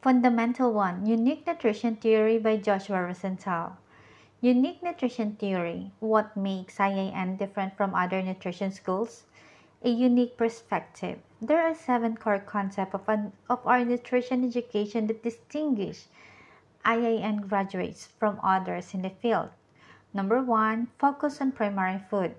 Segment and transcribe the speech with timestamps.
[0.00, 3.78] Fundamental 1 Unique Nutrition Theory by Joshua Rosenthal.
[4.40, 9.24] Unique Nutrition Theory What makes IIN different from other nutrition schools?
[9.82, 11.18] A unique perspective.
[11.42, 16.06] There are seven core concepts of, an, of our nutrition education that distinguish
[16.84, 19.48] IIN graduates from others in the field.
[20.14, 22.36] Number one, focus on primary food.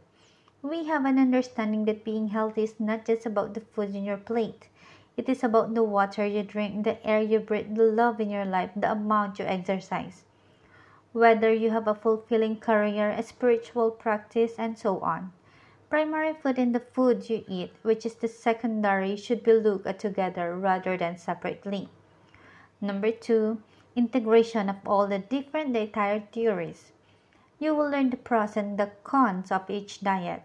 [0.62, 4.16] We have an understanding that being healthy is not just about the food in your
[4.16, 4.70] plate
[5.20, 8.46] it is about the water you drink, the air you breathe, the love in your
[8.46, 10.24] life, the amount you exercise.
[11.12, 15.34] Whether you have a fulfilling career, a spiritual practice, and so on.
[15.90, 20.00] Primary food and the food you eat, which is the secondary, should be looked at
[20.00, 21.90] together rather than separately.
[22.80, 23.62] Number two,
[23.98, 26.94] integration of all the different dietary theories.
[27.60, 30.44] You will learn the pros and the cons of each diet.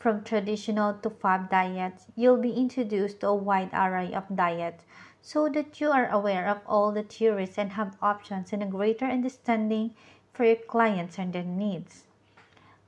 [0.00, 4.86] From traditional to fad diets, you'll be introduced to a wide array of diets
[5.20, 9.04] so that you are aware of all the theories and have options and a greater
[9.04, 9.94] understanding
[10.32, 12.04] for your clients and their needs.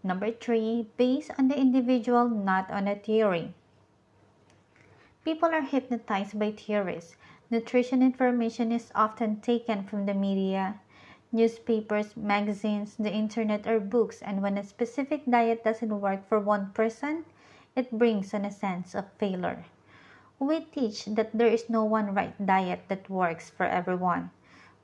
[0.03, 3.53] Number three, based on the individual, not on a theory.
[5.23, 7.17] People are hypnotized by theories.
[7.51, 10.81] Nutrition information is often taken from the media,
[11.33, 16.71] newspapers, magazines, the internet, or books, and when a specific diet doesn't work for one
[16.75, 17.25] person,
[17.75, 19.65] it brings on a sense of failure.
[20.39, 24.31] We teach that there is no one right diet that works for everyone.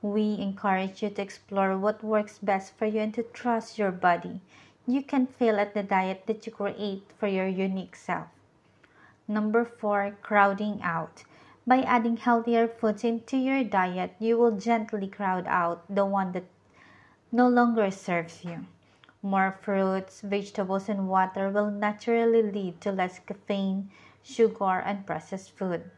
[0.01, 4.41] We encourage you to explore what works best for you and to trust your body.
[4.87, 8.27] You can fail at the diet that you create for your unique self.
[9.27, 11.23] Number four, crowding out.
[11.67, 16.45] By adding healthier foods into your diet, you will gently crowd out the one that
[17.31, 18.65] no longer serves you.
[19.21, 23.91] More fruits, vegetables, and water will naturally lead to less caffeine,
[24.23, 25.91] sugar, and processed food.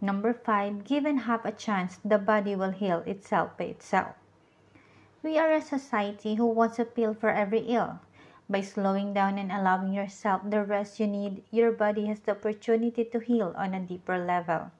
[0.00, 4.14] Number five, given half a chance, the body will heal itself by itself.
[5.22, 8.00] We are a society who wants a pill for every ill.
[8.54, 13.04] By slowing down and allowing yourself the rest you need, your body has the opportunity
[13.04, 14.70] to heal on a deeper level.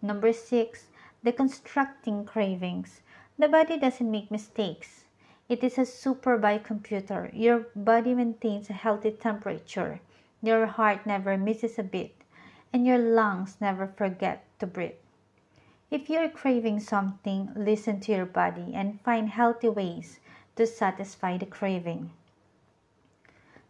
[0.00, 0.86] Number six,
[1.22, 3.02] deconstructing cravings.
[3.38, 5.04] The body doesn't make mistakes.
[5.46, 7.28] It is a super biocomputer.
[7.34, 10.00] Your body maintains a healthy temperature.
[10.40, 12.16] Your heart never misses a beat,
[12.72, 14.96] and your lungs never forget to breathe.
[15.90, 20.18] If you're craving something, listen to your body and find healthy ways
[20.56, 22.08] to satisfy the craving.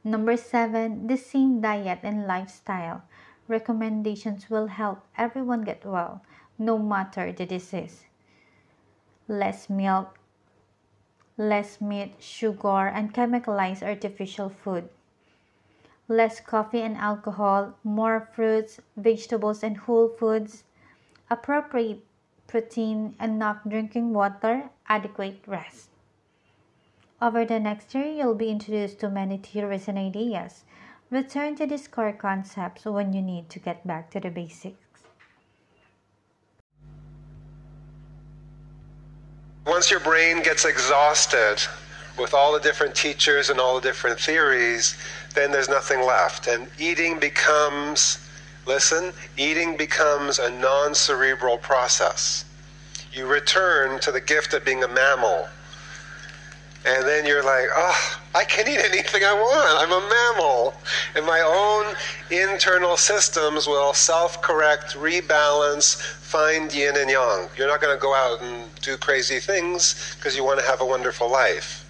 [0.06, 3.02] Number seven, the same diet and lifestyle
[3.48, 6.20] recommendations will help everyone get well,
[6.58, 8.04] no matter the disease.
[9.28, 10.18] Less milk,
[11.38, 14.90] less meat, sugar, and chemicalized artificial food.
[16.06, 20.64] Less coffee and alcohol, more fruits, vegetables, and whole foods.
[21.30, 22.04] Appropriate
[22.46, 25.88] protein, enough drinking water, adequate rest.
[27.24, 30.64] Over the next year, you'll be introduced to many theories and ideas.
[31.10, 34.76] Return to these core concepts when you need to get back to the basics.
[39.66, 41.56] Once your brain gets exhausted
[42.18, 44.94] with all the different teachers and all the different theories,
[45.34, 46.46] then there's nothing left.
[46.46, 48.18] And eating becomes,
[48.66, 52.44] listen, eating becomes a non cerebral process.
[53.14, 55.48] You return to the gift of being a mammal
[56.86, 59.82] and then you're like, oh, I can eat anything I want.
[59.82, 60.74] I'm a mammal.
[61.16, 61.94] And my own
[62.30, 67.48] internal systems will self correct, rebalance, find yin and yang.
[67.56, 70.82] You're not going to go out and do crazy things because you want to have
[70.82, 71.80] a wonderful life.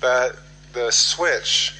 [0.00, 0.38] But
[0.72, 1.74] the switch,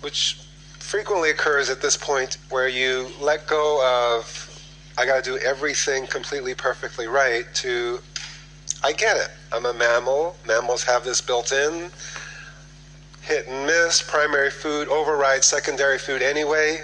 [0.00, 0.40] which
[0.78, 4.44] frequently occurs at this point where you let go of,
[4.96, 7.98] I got to do everything completely perfectly right, to
[8.82, 9.28] I get it.
[9.52, 10.36] I'm a mammal.
[10.46, 11.90] Mammals have this built in.
[13.22, 14.02] Hit and miss.
[14.02, 16.78] Primary food overrides secondary food anyway.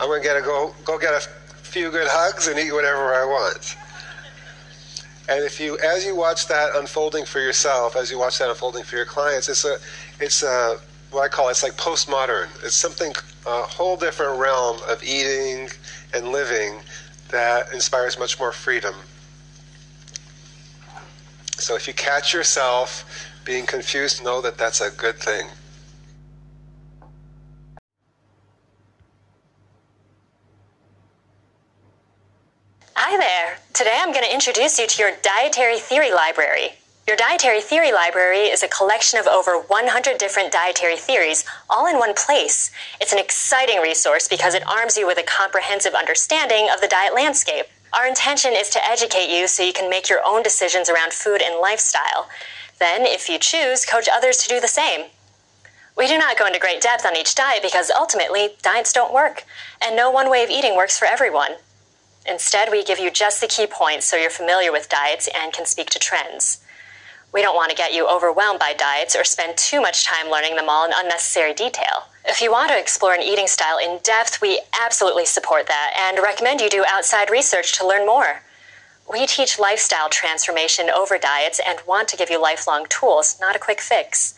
[0.00, 3.24] I'm gonna get a go go get a few good hugs and eat whatever I
[3.24, 3.76] want.
[5.28, 8.82] And if you, as you watch that unfolding for yourself, as you watch that unfolding
[8.82, 9.76] for your clients, it's a,
[10.18, 10.80] it's a,
[11.12, 12.48] what I call it, it's like postmodern.
[12.64, 13.12] It's something,
[13.46, 15.68] a whole different realm of eating
[16.12, 16.80] and living
[17.28, 18.96] that inspires much more freedom
[21.60, 23.04] so if you catch yourself
[23.44, 25.46] being confused, know that that's a good thing.
[32.94, 33.58] Hi there.
[33.72, 36.70] Today I'm going to introduce you to your Dietary Theory Library.
[37.08, 41.98] Your Dietary Theory Library is a collection of over 100 different dietary theories, all in
[41.98, 42.70] one place.
[43.00, 47.14] It's an exciting resource because it arms you with a comprehensive understanding of the diet
[47.14, 47.66] landscape.
[47.92, 51.42] Our intention is to educate you so you can make your own decisions around food
[51.42, 52.28] and lifestyle.
[52.78, 55.06] Then, if you choose, coach others to do the same.
[55.96, 59.44] We do not go into great depth on each diet because ultimately, diets don't work,
[59.82, 61.56] and no one way of eating works for everyone.
[62.26, 65.66] Instead, we give you just the key points so you're familiar with diets and can
[65.66, 66.64] speak to trends.
[67.32, 70.56] We don't want to get you overwhelmed by diets or spend too much time learning
[70.56, 72.04] them all in unnecessary detail.
[72.24, 76.22] If you want to explore an eating style in depth, we absolutely support that and
[76.22, 78.42] recommend you do outside research to learn more.
[79.10, 83.60] We teach lifestyle transformation over diets and want to give you lifelong tools, not a
[83.60, 84.34] quick fix.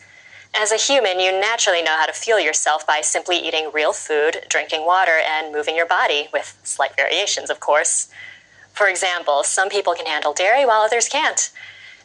[0.55, 4.45] As a human, you naturally know how to fuel yourself by simply eating real food,
[4.49, 8.09] drinking water, and moving your body, with slight variations, of course.
[8.71, 11.51] For example, some people can handle dairy while others can't.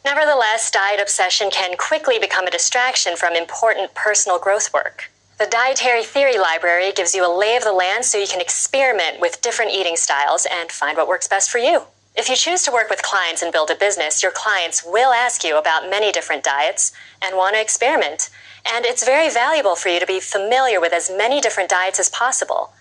[0.05, 5.11] Nevertheless, diet obsession can quickly become a distraction from important personal growth work.
[5.37, 9.19] The Dietary Theory Library gives you a lay of the land so you can experiment
[9.19, 11.83] with different eating styles and find what works best for you.
[12.15, 15.43] If you choose to work with clients and build a business, your clients will ask
[15.43, 16.91] you about many different diets
[17.21, 18.29] and want to experiment.
[18.65, 22.09] And it's very valuable for you to be familiar with as many different diets as
[22.09, 22.73] possible.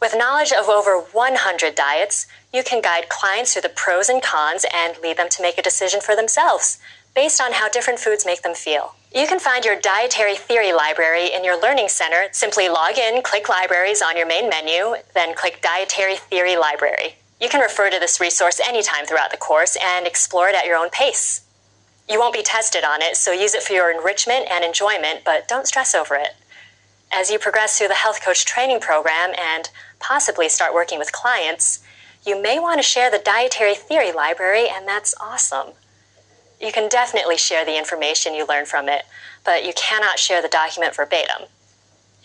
[0.00, 4.66] With knowledge of over 100 diets, you can guide clients through the pros and cons
[4.72, 6.78] and lead them to make a decision for themselves
[7.14, 8.94] based on how different foods make them feel.
[9.14, 12.26] You can find your dietary theory library in your learning center.
[12.32, 17.16] Simply log in, click libraries on your main menu, then click dietary theory library.
[17.40, 20.76] You can refer to this resource anytime throughout the course and explore it at your
[20.76, 21.42] own pace.
[22.08, 25.48] You won't be tested on it, so use it for your enrichment and enjoyment, but
[25.48, 26.34] don't stress over it.
[27.16, 29.70] As you progress through the health coach training program and
[30.00, 31.78] possibly start working with clients,
[32.26, 35.74] you may want to share the dietary theory library, and that's awesome.
[36.60, 39.04] You can definitely share the information you learn from it,
[39.44, 41.46] but you cannot share the document verbatim.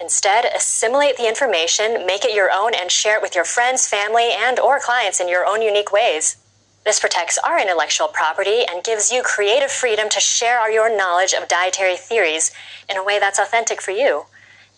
[0.02, 4.32] Instead, assimilate the information, make it your own, and share it with your friends, family,
[4.36, 6.38] and or clients in your own unique ways.
[6.84, 11.48] This protects our intellectual property and gives you creative freedom to share your knowledge of
[11.48, 12.52] dietary theories
[12.90, 14.26] in a way that's authentic for you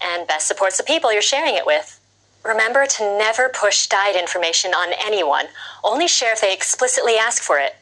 [0.04, 2.00] and best supports the people you're sharing it with.
[2.44, 5.46] Remember to never push diet information on anyone,
[5.84, 7.76] only share if they explicitly ask for it.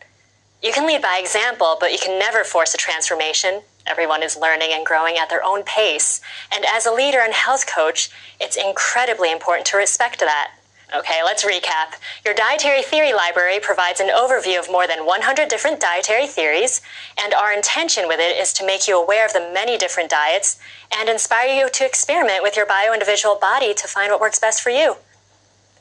[0.61, 3.61] You can lead by example, but you can never force a transformation.
[3.87, 6.19] Everyone is learning and growing at their own pace,
[6.51, 8.09] and as a leader and health coach,
[8.41, 10.51] it's incredibly important to respect that.
[10.91, 11.99] Okay, let's recap.
[12.25, 16.81] Your dietary theory library provides an overview of more than 100 different dietary theories,
[17.15, 20.57] and our intention with it is to make you aware of the many different diets
[20.91, 24.63] and inspire you to experiment with your bio individual body to find what works best
[24.63, 24.95] for you.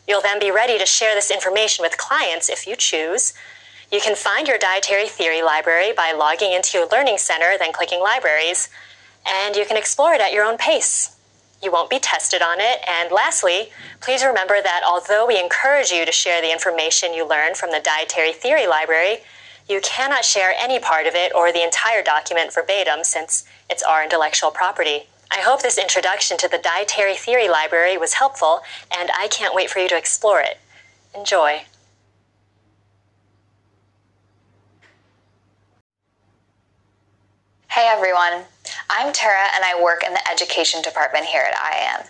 [0.06, 3.32] You'll then be ready to share this information with clients if you choose.
[3.90, 8.00] You can find your dietary theory library by logging into your learning center, then clicking
[8.00, 8.68] libraries,
[9.26, 11.17] and you can explore it at your own pace.
[11.62, 12.80] You won't be tested on it.
[12.86, 13.70] And lastly,
[14.00, 17.80] please remember that although we encourage you to share the information you learn from the
[17.80, 19.18] Dietary Theory Library,
[19.68, 24.02] you cannot share any part of it or the entire document verbatim since it's our
[24.02, 25.08] intellectual property.
[25.30, 28.60] I hope this introduction to the Dietary Theory Library was helpful,
[28.96, 30.58] and I can't wait for you to explore it.
[31.14, 31.64] Enjoy.
[37.70, 38.44] Hey everyone,
[38.88, 42.08] I'm Tara and I work in the education department here at IIN.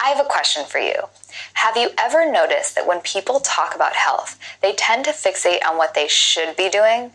[0.00, 0.96] I have a question for you.
[1.52, 5.78] Have you ever noticed that when people talk about health, they tend to fixate on
[5.78, 7.12] what they should be doing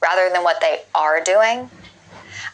[0.00, 1.68] rather than what they are doing?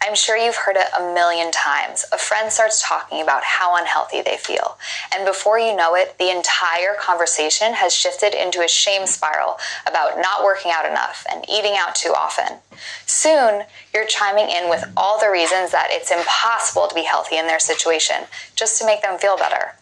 [0.02, 2.04] I'm sure you've heard it a million times.
[2.12, 4.78] A friend starts talking about how unhealthy they feel,
[5.14, 10.18] and before you know it, the entire conversation has shifted into a shame spiral about
[10.18, 12.58] not working out enough and eating out too often.
[13.06, 17.46] Soon, you're chiming in with all the reasons that it's impossible to be healthy in
[17.46, 18.24] their situation
[18.54, 19.74] just to make them feel better.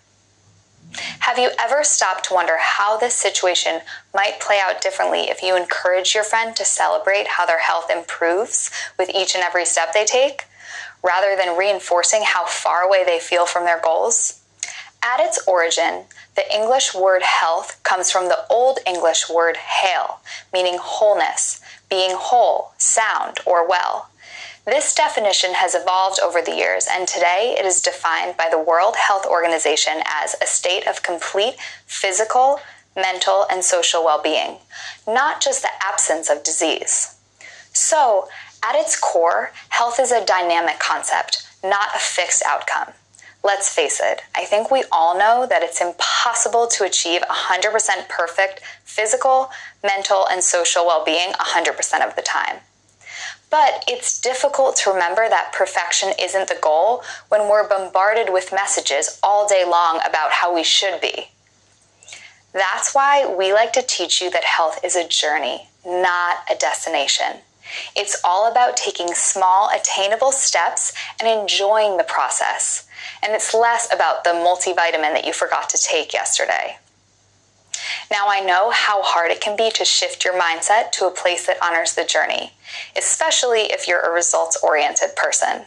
[1.20, 3.80] Have you ever stopped to wonder how this situation
[4.12, 8.70] might play out differently if you encourage your friend to celebrate how their health improves
[8.98, 10.44] with each and every step they take,
[11.02, 14.40] rather than reinforcing how far away they feel from their goals?
[15.02, 16.04] At its origin,
[16.36, 20.20] the English word health comes from the Old English word hale,
[20.52, 21.60] meaning wholeness,
[21.90, 24.08] being whole, sound, or well.
[24.66, 28.96] This definition has evolved over the years, and today it is defined by the World
[28.96, 32.60] Health Organization as a state of complete physical,
[32.96, 34.56] mental, and social well being,
[35.06, 37.14] not just the absence of disease.
[37.74, 38.28] So,
[38.62, 42.94] at its core, health is a dynamic concept, not a fixed outcome.
[43.42, 48.62] Let's face it, I think we all know that it's impossible to achieve 100% perfect
[48.82, 49.50] physical,
[49.82, 52.60] mental, and social well being 100% of the time.
[53.54, 59.20] But it's difficult to remember that perfection isn't the goal when we're bombarded with messages
[59.22, 61.28] all day long about how we should be.
[62.52, 67.42] That's why we like to teach you that health is a journey, not a destination.
[67.94, 72.88] It's all about taking small, attainable steps and enjoying the process.
[73.22, 76.78] And it's less about the multivitamin that you forgot to take yesterday.
[78.10, 81.46] Now, I know how hard it can be to shift your mindset to a place
[81.46, 82.52] that honors the journey,
[82.96, 85.64] especially if you're a results oriented person.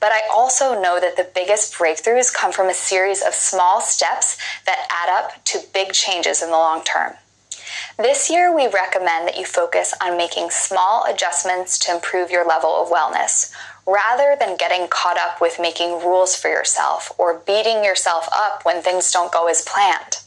[0.00, 4.36] But I also know that the biggest breakthroughs come from a series of small steps
[4.66, 7.14] that add up to big changes in the long term.
[7.96, 12.70] This year, we recommend that you focus on making small adjustments to improve your level
[12.70, 13.52] of wellness,
[13.86, 18.82] rather than getting caught up with making rules for yourself or beating yourself up when
[18.82, 20.18] things don't go as planned.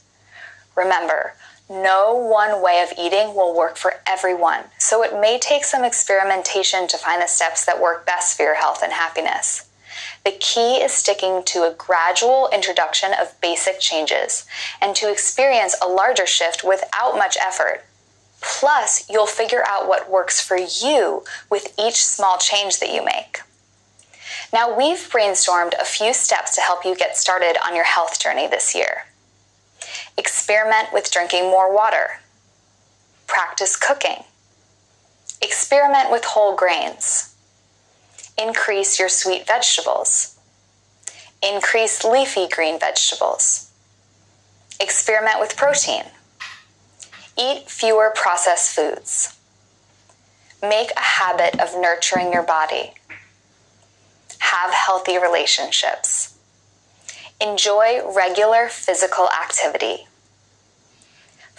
[0.78, 1.34] Remember,
[1.70, 6.88] no one way of eating will work for everyone, so it may take some experimentation
[6.88, 9.68] to find the steps that work best for your health and happiness.
[10.24, 14.46] The key is sticking to a gradual introduction of basic changes
[14.82, 17.84] and to experience a larger shift without much effort.
[18.40, 23.42] Plus, you'll figure out what works for you with each small change that you make.
[24.54, 28.48] Now, we've brainstormed a few steps to help you get started on your health journey
[28.48, 29.07] this year.
[30.18, 32.20] Experiment with drinking more water.
[33.28, 34.24] Practice cooking.
[35.42, 37.36] Experiment with whole grains.
[38.38, 40.38] Increase your sweet vegetables.
[41.44, 43.72] Increase leafy green vegetables.
[44.80, 46.04] Experiment with protein.
[47.38, 49.38] Eat fewer processed foods.
[50.62, 52.94] Make a habit of nurturing your body.
[54.40, 56.36] Have healthy relationships.
[57.40, 60.07] Enjoy regular physical activity.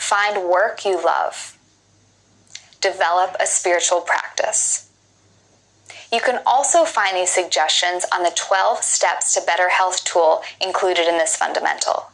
[0.09, 1.59] Find work you love.
[2.81, 4.91] Develop a spiritual practice.
[6.11, 11.07] You can also find these suggestions on the 12 Steps to Better Health tool included
[11.09, 12.11] in this fundamental.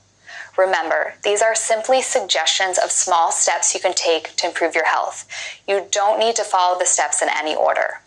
[0.58, 5.28] Remember, these are simply suggestions of small steps you can take to improve your health.
[5.68, 8.00] You don't need to follow the steps in any order.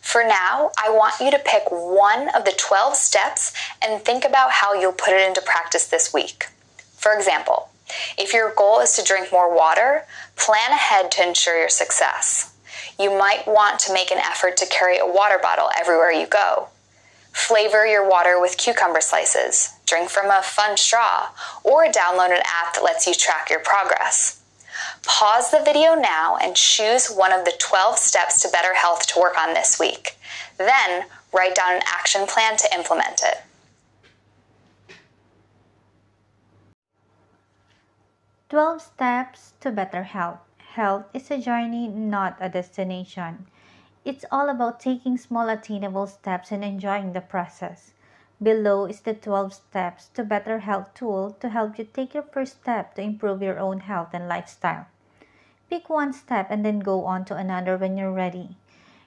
[0.00, 4.50] For now, I want you to pick one of the 12 steps and think about
[4.50, 6.46] how you'll put it into practice this week.
[6.96, 7.68] For example,
[8.18, 10.04] if your goal is to drink more water,
[10.36, 12.54] plan ahead to ensure your success.
[12.98, 16.68] You might want to make an effort to carry a water bottle everywhere you go.
[17.32, 21.28] Flavor your water with cucumber slices, drink from a fun straw,
[21.62, 24.40] or download an app that lets you track your progress.
[25.04, 29.20] Pause the video now and choose one of the 12 steps to better health to
[29.20, 30.16] work on this week.
[30.58, 33.38] Then, write down an action plan to implement it.
[38.50, 40.40] Twelve steps to better health.
[40.74, 43.46] Health is a journey, not a destination.
[44.04, 47.92] It's all about taking small attainable steps and enjoying the process.
[48.42, 52.60] Below is the 12 steps to better health tool to help you take your first
[52.62, 54.86] step to improve your own health and lifestyle.
[55.68, 58.56] Pick one step and then go on to another when you're ready.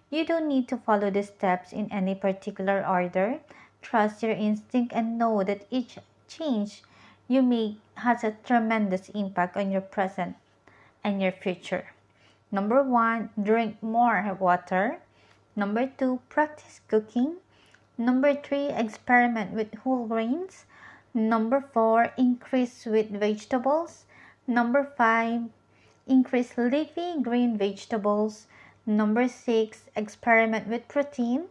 [0.10, 3.42] You don't need to follow the steps in any particular order.
[3.82, 6.82] Trust your instinct and know that each change
[7.34, 10.36] you make has a tremendous impact on your present
[11.04, 11.86] and your future.
[12.52, 15.00] Number one, drink more water.
[15.56, 17.38] Number two, practice cooking.
[17.98, 20.66] Number three, experiment with whole grains.
[21.14, 24.06] Number four, increase with vegetables.
[24.46, 25.42] Number five,
[26.06, 28.46] increase leafy green vegetables.
[28.86, 31.46] Number six, experiment with protein.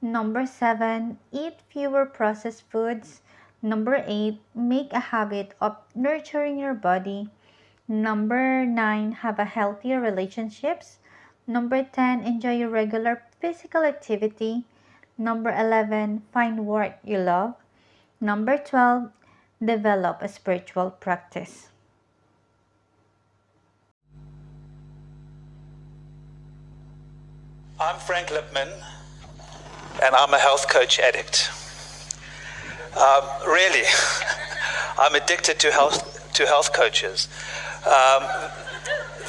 [0.00, 3.20] Number seven, eat fewer processed foods.
[3.60, 7.30] Number eight, make a habit of nurturing your body.
[7.88, 10.98] Number nine, have a healthier relationships.
[11.46, 14.64] Number 10, enjoy your regular physical activity.
[15.16, 17.54] Number 11, find work you love.
[18.20, 19.10] Number 12,
[19.64, 21.68] develop a spiritual practice.
[27.80, 28.70] I'm Frank Lipman,
[30.02, 31.57] and I'm a health coach addict.
[32.98, 33.84] Um, really,
[34.98, 37.28] I'm addicted to health to health coaches.
[37.86, 38.24] Um,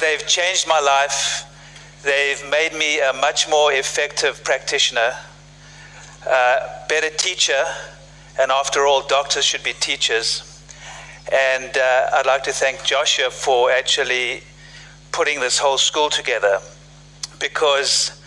[0.00, 1.46] they've changed my life.
[2.02, 5.12] They've made me a much more effective practitioner
[6.26, 6.58] uh,
[6.88, 7.64] better teacher,
[8.40, 10.62] and after all, doctors should be teachers.
[11.32, 14.42] And uh, I'd like to thank Joshua for actually
[15.12, 16.58] putting this whole school together
[17.38, 18.20] because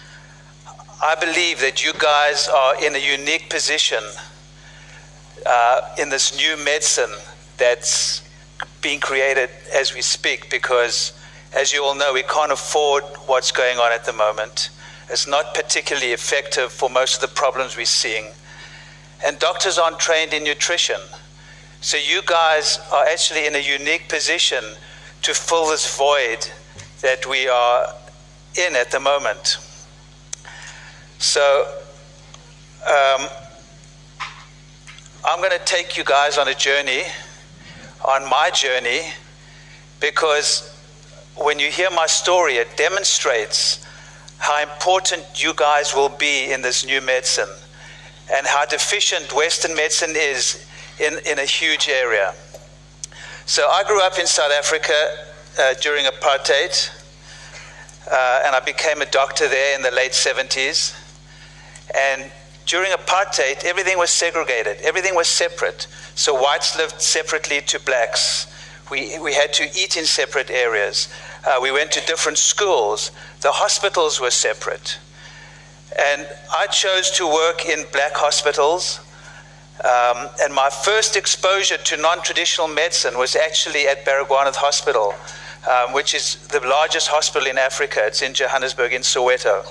[1.02, 4.04] I believe that you guys are in a unique position
[5.46, 7.12] uh, in this new medicine
[7.58, 8.22] that's
[8.82, 11.14] being created as we speak because,
[11.56, 14.70] as you all know, we can't afford what's going on at the moment.
[15.10, 18.28] It's not particularly effective for most of the problems we're seeing.
[19.26, 21.00] And doctors aren't trained in nutrition.
[21.82, 24.64] So you guys are actually in a unique position
[25.22, 26.50] to fill this void
[27.02, 27.88] that we are
[28.56, 29.58] in at the moment.
[31.20, 31.68] So,
[32.86, 33.28] um,
[35.26, 37.04] I'm going to take you guys on a journey,
[38.04, 39.14] on my journey,
[40.02, 40.70] because
[41.38, 43.88] when you hear my story, it demonstrates
[44.40, 47.48] how important you guys will be in this new medicine
[48.34, 50.68] and how deficient Western medicine is
[51.00, 52.34] in, in a huge area.
[53.46, 54.94] So I grew up in South Africa
[55.58, 56.90] uh, during apartheid,
[58.12, 60.94] uh, and I became a doctor there in the late 70s.
[61.98, 62.30] And
[62.66, 65.88] during apartheid, everything was segregated, everything was separate.
[66.16, 68.48] So whites lived separately to blacks.
[68.92, 71.10] We, we had to eat in separate areas.
[71.46, 73.12] Uh, we went to different schools.
[73.42, 75.00] The hospitals were separate.
[75.98, 79.00] And I chose to work in black hospitals.
[79.84, 85.14] Um, and my first exposure to non traditional medicine was actually at Baragwanath Hospital,
[85.70, 88.02] um, which is the largest hospital in Africa.
[88.06, 89.66] It's in Johannesburg, in Soweto.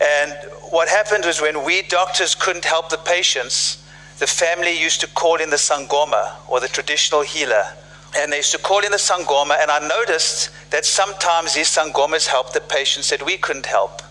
[0.00, 0.36] And
[0.70, 3.82] what happened was when we doctors couldn't help the patients,
[4.18, 7.64] the family used to call in the Sangoma or the traditional healer.
[8.16, 12.26] And they used to call in the Sangoma, and I noticed that sometimes these Sangomas
[12.26, 14.02] helped the patients that we couldn't help.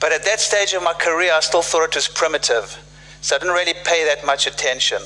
[0.00, 2.76] But at that stage of my career, I still thought it was primitive.
[3.20, 5.02] So I didn't really pay that much attention.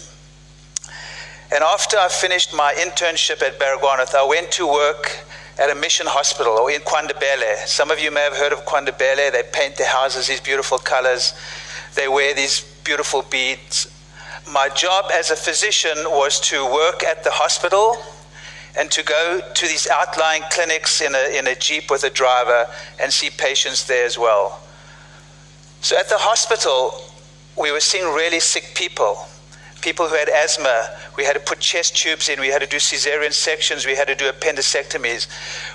[1.54, 5.25] And after I finished my internship at Baragwanath, I went to work
[5.59, 7.66] at a mission hospital or in KwaNdebele.
[7.66, 9.32] Some of you may have heard of KwaNdebele.
[9.32, 11.35] They paint their houses these beautiful colors.
[11.94, 13.88] They wear these beautiful beads.
[14.50, 17.97] My job as a physician was to work at the hospital
[18.78, 22.66] and to go to these outlying clinics in a, in a jeep with a driver
[23.00, 24.61] and see patients there as well.
[25.82, 26.94] So at the hospital,
[27.61, 29.26] we were seeing really sick people.
[29.83, 32.79] People who had asthma, we had to put chest tubes in, we had to do
[32.79, 35.27] cesarean sections, we had to do appendectomies.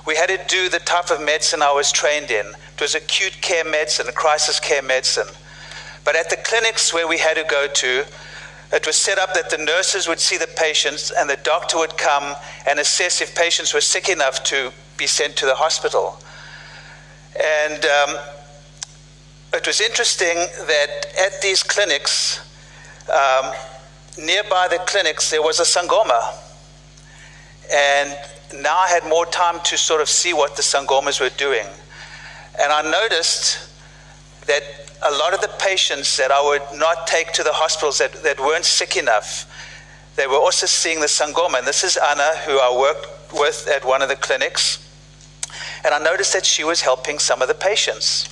[0.06, 2.48] We had to do the type of medicine I was trained in.
[2.48, 5.28] It was acute care medicine, crisis care medicine.
[6.06, 8.06] But at the clinics where we had to go to,
[8.72, 11.98] it was set up that the nurses would see the patients and the doctor would
[11.98, 12.36] come
[12.68, 16.18] and assess if patients were sick enough to be sent to the hospital.
[17.36, 18.18] And um,
[19.54, 22.40] it was interesting that at these clinics,
[23.10, 23.54] um,
[24.18, 26.34] nearby the clinics, there was a Sangoma.
[27.74, 28.16] And
[28.62, 31.68] now I had more time to sort of see what the Sangomas were doing.
[32.60, 33.70] And I noticed
[34.48, 34.64] that
[35.06, 38.40] a lot of the patients that I would not take to the hospitals that, that
[38.40, 39.46] weren't sick enough,
[40.16, 41.60] they were also seeing the Sangoma.
[41.60, 44.84] And this is Anna, who I worked with at one of the clinics.
[45.86, 48.28] And I noticed that she was helping some of the patients.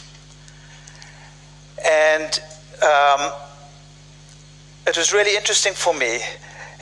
[1.85, 2.39] And
[2.81, 3.31] um,
[4.87, 6.19] it was really interesting for me.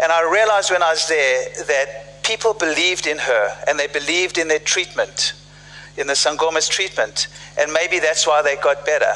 [0.01, 4.37] And I realized when I was there that people believed in her and they believed
[4.37, 5.33] in their treatment,
[5.97, 7.27] in the Sangoma's treatment.
[7.59, 9.13] And maybe that's why they got better.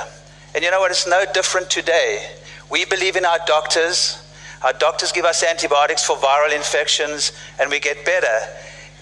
[0.54, 0.92] And you know what?
[0.92, 2.26] It's no different today.
[2.70, 4.24] We believe in our doctors.
[4.64, 8.40] Our doctors give us antibiotics for viral infections, and we get better,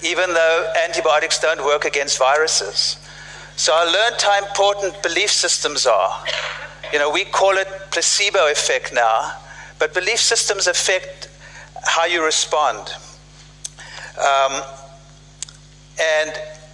[0.04, 2.98] even though antibiotics don't work against viruses.
[3.56, 6.12] So I learned how important belief systems are.
[6.92, 9.32] You know, we call it placebo effect now,
[9.80, 11.30] but belief systems affect
[11.84, 12.90] how you respond.
[14.18, 14.62] Um,
[16.00, 16.34] and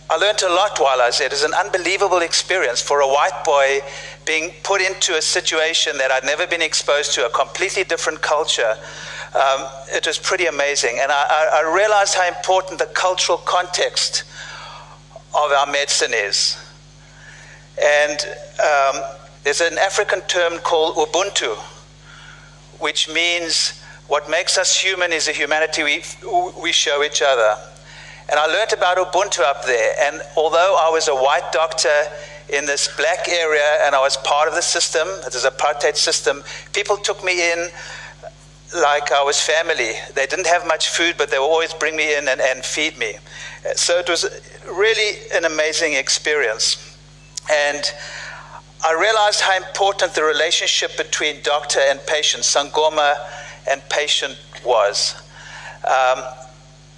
[0.10, 1.28] I learned a lot while I was there.
[1.28, 3.80] It was an unbelievable experience for a white boy
[4.26, 8.76] being put into a situation that I'd never been exposed to, a completely different culture.
[9.34, 11.00] Um, it was pretty amazing.
[11.02, 14.26] And I, I, realized how important the cultural context
[15.34, 16.58] of our medicine is.
[17.82, 18.20] And
[18.60, 19.04] um,
[19.44, 21.58] there's an African term called Ubuntu,
[22.82, 26.04] which means what makes us human is the humanity we,
[26.62, 27.56] we show each other.
[28.30, 29.94] And I learned about Ubuntu up there.
[30.02, 31.94] And although I was a white doctor
[32.50, 36.98] in this black area and I was part of the system, a apartheid system, people
[36.98, 37.70] took me in
[38.76, 39.94] like I was family.
[40.16, 42.98] They didn't have much food, but they would always bring me in and, and feed
[42.98, 43.16] me.
[43.76, 44.26] So it was
[44.70, 46.98] really an amazing experience.
[47.52, 47.84] And
[48.84, 53.16] I realized how important the relationship between doctor and patient, Sangoma
[53.70, 55.22] and patient, was.
[55.86, 56.24] Um,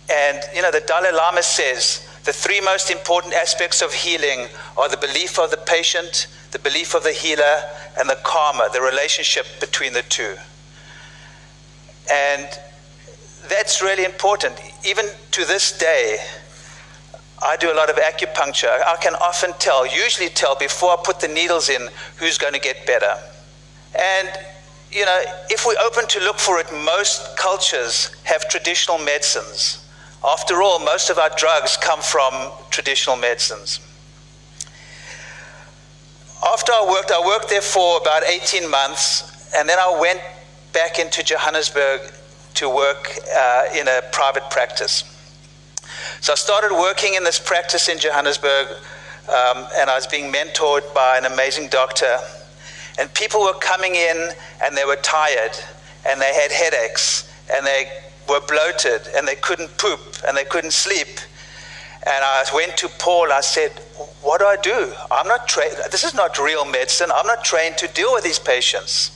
[0.10, 4.88] and, you know, the Dalai Lama says the three most important aspects of healing are
[4.88, 7.63] the belief of the patient, the belief of the healer,
[8.00, 10.36] and the karma, the relationship between the two.
[12.10, 12.48] And
[13.50, 14.56] that's really important.
[14.86, 16.19] Even to this day,
[17.45, 18.69] I do a lot of acupuncture.
[18.69, 22.60] I can often tell, usually tell before I put the needles in, who's going to
[22.60, 23.15] get better.
[23.93, 24.29] And,
[24.91, 29.86] you know, if we open to look for it, most cultures have traditional medicines.
[30.25, 33.82] After all, most of our drugs come from traditional medicines.
[36.45, 40.21] After I worked, I worked there for about 18 months, and then I went
[40.71, 42.01] back into Johannesburg
[42.56, 45.03] to work uh, in a private practice.
[46.22, 48.68] So I started working in this practice in Johannesburg,
[49.30, 52.18] um, and I was being mentored by an amazing doctor.
[53.00, 54.30] And people were coming in,
[54.63, 55.58] and they were tired,
[56.06, 57.88] and they had headaches, and they
[58.30, 61.08] were bloated, and they couldn't poop, and they couldn't sleep.
[62.06, 63.32] And I went to Paul.
[63.32, 63.72] I said,
[64.22, 64.94] "What do I do?
[65.10, 65.76] I'm not trained.
[65.89, 67.10] This is not real medicine.
[67.16, 69.12] I'm not trained to deal with these patients."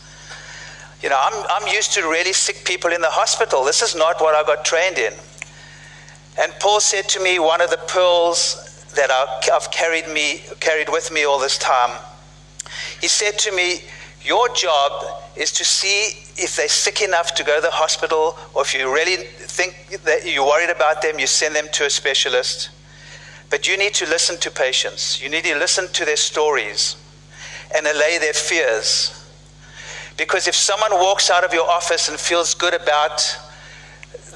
[1.01, 3.63] You know, I'm, I'm used to really sick people in the hospital.
[3.63, 5.13] This is not what I got trained in.
[6.39, 11.11] And Paul said to me, one of the pearls that I've carried, me, carried with
[11.11, 11.97] me all this time,
[13.01, 13.81] he said to me,
[14.23, 18.61] Your job is to see if they're sick enough to go to the hospital, or
[18.61, 22.69] if you really think that you're worried about them, you send them to a specialist.
[23.49, 25.21] But you need to listen to patients.
[25.21, 26.97] You need to listen to their stories
[27.75, 29.13] and allay their fears.
[30.17, 33.37] Because if someone walks out of your office and feels good about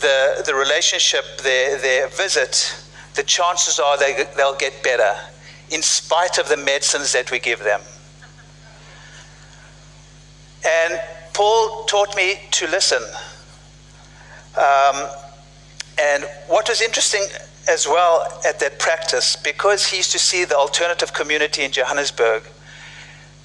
[0.02, 2.76] the, the relationship, their, their visit,
[3.16, 5.16] the chances are they, they'll get better
[5.70, 7.82] in spite of the medicines that we give them.
[10.66, 11.00] And
[11.34, 13.02] Paul taught me to listen.
[14.58, 15.10] Um,
[16.00, 17.26] and what was interesting
[17.70, 22.44] as well at that practice, because he used to see the alternative community in Johannesburg,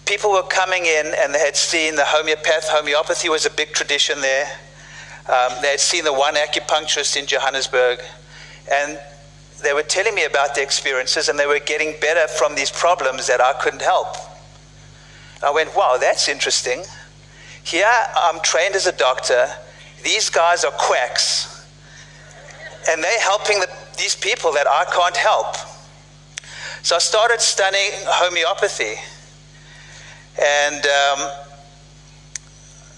[0.04, 2.68] people were coming in and they had seen the homeopath.
[2.68, 4.46] Homeopathy was a big tradition there.
[5.28, 7.98] Um, they had seen the one acupuncturist in Johannesburg,
[8.70, 9.00] and
[9.62, 13.26] they were telling me about their experiences, and they were getting better from these problems
[13.26, 14.16] that I couldn't help.
[15.42, 16.84] I went, wow, that's interesting.
[17.64, 19.48] Here I'm trained as a doctor.
[20.04, 21.66] These guys are quacks,
[22.88, 25.56] and they're helping the, these people that I can't help.
[26.82, 28.94] So I started studying homeopathy,
[30.40, 31.30] and um,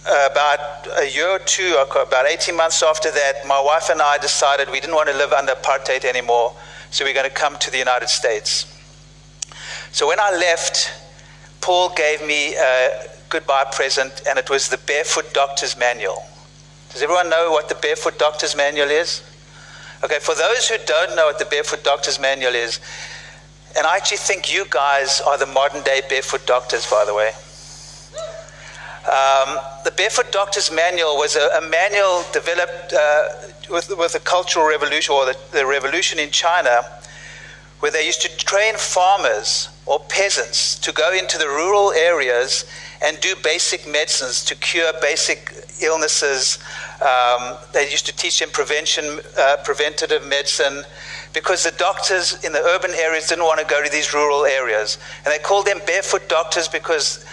[0.09, 4.69] about a year or two, about 18 months after that, my wife and I decided
[4.71, 6.55] we didn't want to live under apartheid anymore,
[6.91, 8.67] so we we're going to come to the United States.
[9.93, 10.91] So when I left,
[11.61, 16.23] Paul gave me a goodbye present, and it was the Barefoot Doctor's Manual.
[16.91, 19.23] Does everyone know what the Barefoot Doctor's Manual is?
[20.03, 22.81] Okay, for those who don't know what the Barefoot Doctor's Manual is,
[23.77, 27.33] and I actually think you guys are the modern day barefoot doctors, by the way.
[29.09, 33.23] Um, the Barefoot Doctor's Manual was a, a manual developed uh,
[33.71, 36.85] with, with the Cultural Revolution or the, the revolution in China,
[37.81, 42.67] where they used to train farmers or peasants to go into the rural areas
[43.01, 46.59] and do basic medicines to cure basic illnesses.
[47.01, 50.85] Um, they used to teach them prevention, uh, preventative medicine,
[51.33, 54.99] because the doctors in the urban areas didn't want to go to these rural areas.
[55.25, 57.25] And they called them barefoot doctors because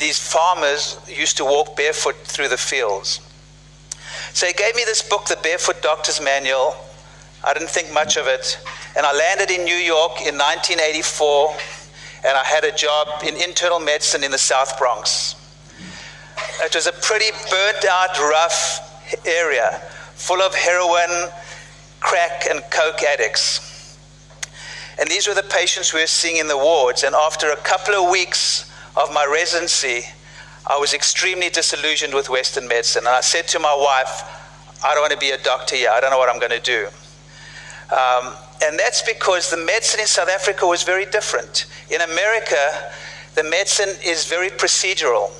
[0.00, 3.20] these farmers used to walk barefoot through the fields.
[4.32, 6.74] So he gave me this book, The Barefoot Doctor's Manual.
[7.44, 8.58] I didn't think much of it.
[8.96, 11.54] And I landed in New York in 1984,
[12.24, 15.36] and I had a job in internal medicine in the South Bronx.
[16.62, 19.82] It was a pretty burnt out, rough area,
[20.14, 21.30] full of heroin,
[22.00, 23.98] crack, and coke addicts.
[24.98, 27.02] And these were the patients we were seeing in the wards.
[27.04, 30.02] And after a couple of weeks of my residency,
[30.68, 33.06] I was extremely disillusioned with Western medicine.
[33.06, 34.22] And I said to my wife,
[34.84, 35.90] I don't want to be a doctor here.
[35.92, 36.86] I don't know what I'm going to do.
[37.90, 41.66] Um, and that's because the medicine in South Africa was very different.
[41.90, 42.56] In America,
[43.34, 45.30] the medicine is very procedural.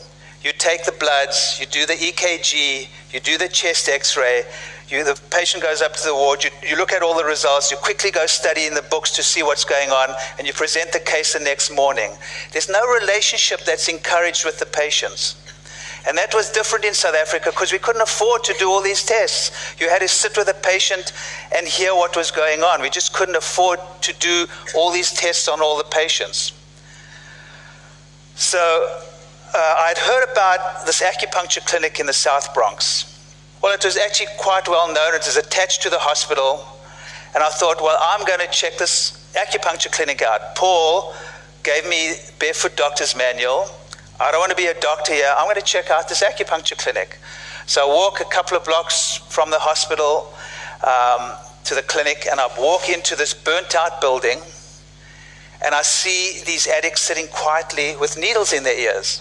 [0.43, 4.43] You take the bloods, you do the EKG, you do the chest x ray,
[4.91, 7.71] you, the patient goes up to the ward, you, you look at all the results,
[7.71, 10.93] you quickly go study in the books to see what's going on, and you present
[10.93, 12.13] the case the next morning.
[12.53, 15.37] There's no relationship that's encouraged with the patients.
[16.09, 19.05] And that was different in South Africa because we couldn't afford to do all these
[19.05, 19.77] tests.
[19.79, 21.13] You had to sit with a patient
[21.55, 22.81] and hear what was going on.
[22.81, 26.53] We just couldn't afford to do all these tests on all the patients.
[28.35, 28.59] So
[29.55, 33.10] uh, I'd heard about this acupuncture clinic in the South Bronx.
[33.63, 35.15] Well, it was actually quite well known.
[35.15, 36.65] It was attached to the hospital.
[37.35, 40.57] And I thought, well, I'm going to check this acupuncture clinic out.
[40.57, 41.15] Paul
[41.63, 43.67] gave me Barefoot Doctor's Manual.
[44.19, 45.33] I don't want to be a doctor here.
[45.37, 47.19] I'm going to check out this acupuncture clinic.
[47.67, 50.33] So I walk a couple of blocks from the hospital
[50.83, 54.41] um, to the clinic, and I walk into this burnt out building,
[55.65, 59.21] and I see these addicts sitting quietly with needles in their ears.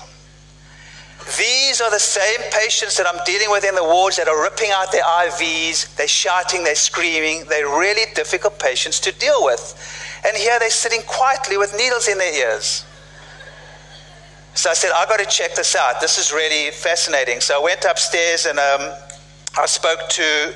[1.37, 4.71] These are the same patients that I'm dealing with in the wards that are ripping
[4.73, 9.61] out their IVs, they're shouting, they're screaming, they're really difficult patients to deal with.
[10.25, 12.85] And here they're sitting quietly with needles in their ears.
[14.55, 16.01] So I said, I've got to check this out.
[16.01, 17.41] This is really fascinating.
[17.41, 18.93] So I went upstairs and um,
[19.57, 20.53] I spoke to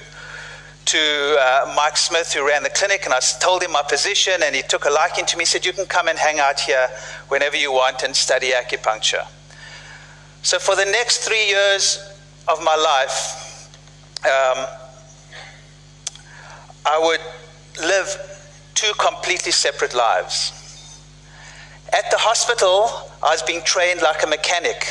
[0.86, 0.98] to
[1.40, 4.62] uh, Mike Smith, who ran the clinic, and I told him my position, and he
[4.62, 5.44] took a liking to me.
[5.44, 6.90] He said, You can come and hang out here
[7.30, 9.26] whenever you want and study acupuncture.
[10.44, 11.98] So, for the next three years
[12.50, 13.70] of my life,
[14.26, 14.66] um,
[16.86, 18.42] I would live
[18.76, 21.00] two completely separate lives.
[21.94, 24.86] At the hospital, I was being trained like a mechanic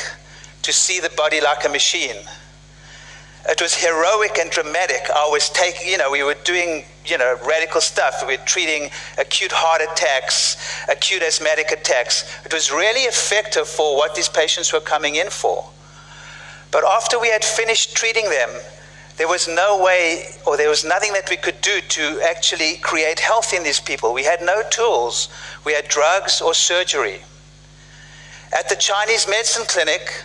[0.63, 2.25] to see the body like a machine.
[3.49, 5.09] It was heroic and dramatic.
[5.13, 8.23] I was taking, you know, we were doing, you know, radical stuff.
[8.25, 10.55] We were treating acute heart attacks,
[10.89, 12.23] acute asthmatic attacks.
[12.45, 15.65] It was really effective for what these patients were coming in for.
[16.71, 18.49] But after we had finished treating them,
[19.17, 23.19] there was no way or there was nothing that we could do to actually create
[23.19, 24.13] health in these people.
[24.13, 25.27] We had no tools.
[25.65, 27.21] We had drugs or surgery.
[28.57, 30.23] At the Chinese medicine clinic,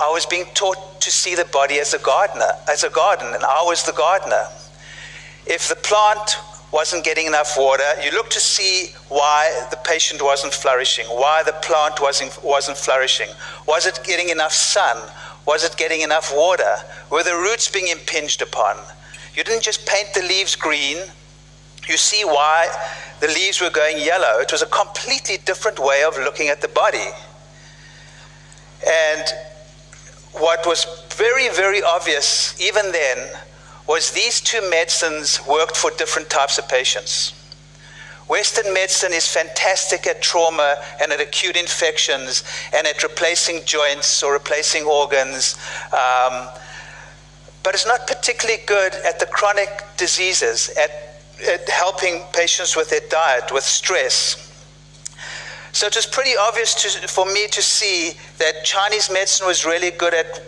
[0.00, 3.42] I was being taught to see the body as a gardener, as a garden, and
[3.42, 4.44] I was the gardener.
[5.46, 6.36] If the plant
[6.72, 11.54] wasn't getting enough water, you look to see why the patient wasn't flourishing, why the
[11.62, 13.28] plant wasn't, wasn't flourishing.
[13.66, 14.96] Was it getting enough sun?
[15.46, 16.76] Was it getting enough water?
[17.10, 18.76] Were the roots being impinged upon?
[19.34, 20.98] You didn't just paint the leaves green.
[21.88, 22.68] You see why
[23.20, 24.40] the leaves were going yellow.
[24.40, 27.08] It was a completely different way of looking at the body.
[28.86, 29.24] And
[30.38, 33.28] what was very, very obvious even then
[33.88, 37.32] was these two medicines worked for different types of patients.
[38.28, 42.42] Western medicine is fantastic at trauma and at acute infections
[42.74, 45.56] and at replacing joints or replacing organs,
[45.92, 46.48] um,
[47.62, 53.00] but it's not particularly good at the chronic diseases, at, at helping patients with their
[53.08, 54.55] diet, with stress.
[55.76, 59.90] So it was pretty obvious to, for me to see that Chinese medicine was really
[59.90, 60.40] good at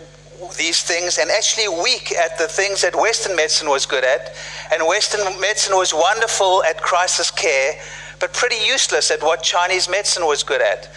[0.57, 4.35] these things and actually weak at the things that Western medicine was good at.
[4.73, 7.75] And Western medicine was wonderful at crisis care,
[8.21, 10.89] but pretty useless at what Chinese medicine was good at.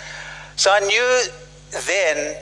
[0.56, 1.24] So I knew
[1.88, 2.38] then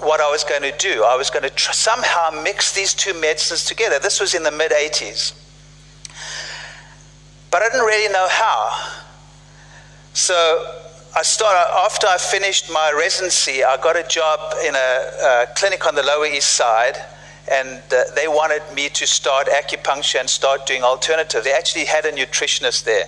[0.00, 1.04] what I was going to do.
[1.04, 3.98] I was going to tr- somehow mix these two medicines together.
[3.98, 5.32] This was in the mid 80s.
[7.50, 9.04] But I didn't really know how.
[10.16, 10.32] So
[11.14, 15.86] I started, after I finished my residency, I got a job in a, a clinic
[15.86, 16.96] on the Lower East Side,
[17.52, 21.44] and uh, they wanted me to start acupuncture and start doing alternative.
[21.44, 23.04] They actually had a nutritionist there.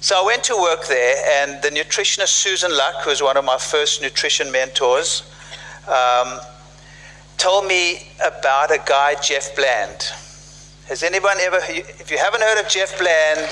[0.00, 3.44] So I went to work there, and the nutritionist Susan Luck, who was one of
[3.44, 5.22] my first nutrition mentors,
[5.86, 6.40] um,
[7.38, 10.10] told me about a guy, Jeff Bland.
[10.88, 13.48] Has anyone ever, if you haven't heard of Jeff Bland,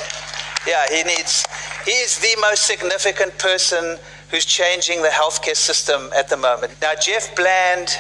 [0.67, 1.47] yeah, he needs,
[1.85, 3.97] he is the most significant person
[4.31, 6.73] who's changing the healthcare system at the moment.
[6.81, 7.91] Now, Jeff Bland,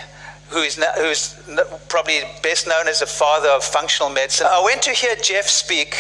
[0.49, 1.41] who is who's
[1.89, 5.97] probably best known as the father of functional medicine, I went to hear Jeff speak,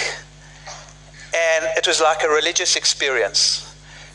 [1.34, 3.66] and it was like a religious experience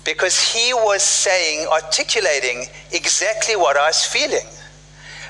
[0.05, 4.45] because he was saying, articulating exactly what I was feeling.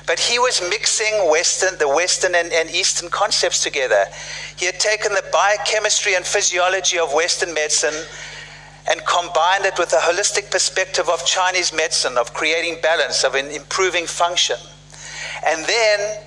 [0.06, 4.04] But he was mixing Western, the Western and, and, Eastern concepts together.
[4.56, 8.06] He had taken the biochemistry and physiology of Western medicine
[8.90, 14.06] and combined it with a holistic perspective of Chinese medicine, of creating balance, of improving
[14.06, 14.56] function.
[15.46, 16.18] And then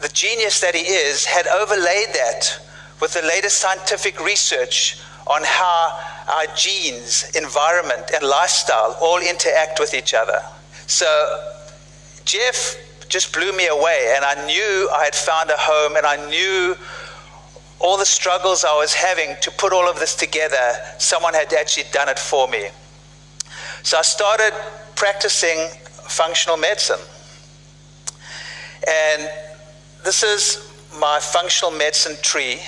[0.00, 2.58] the genius that he is had overlaid that
[3.00, 5.98] with the latest scientific research on how
[6.36, 10.40] our genes, environment, and lifestyle all interact with each other.
[10.86, 11.06] So,
[12.24, 12.76] Jeff
[13.08, 16.76] just blew me away, and I knew I had found a home, and I knew
[17.80, 20.56] all the struggles I was having to put all of this together,
[20.98, 22.68] someone had actually done it for me.
[23.82, 24.52] So I started
[24.94, 25.68] practicing
[26.08, 27.00] functional medicine.
[28.86, 29.28] And
[30.04, 32.60] this is my functional medicine tree.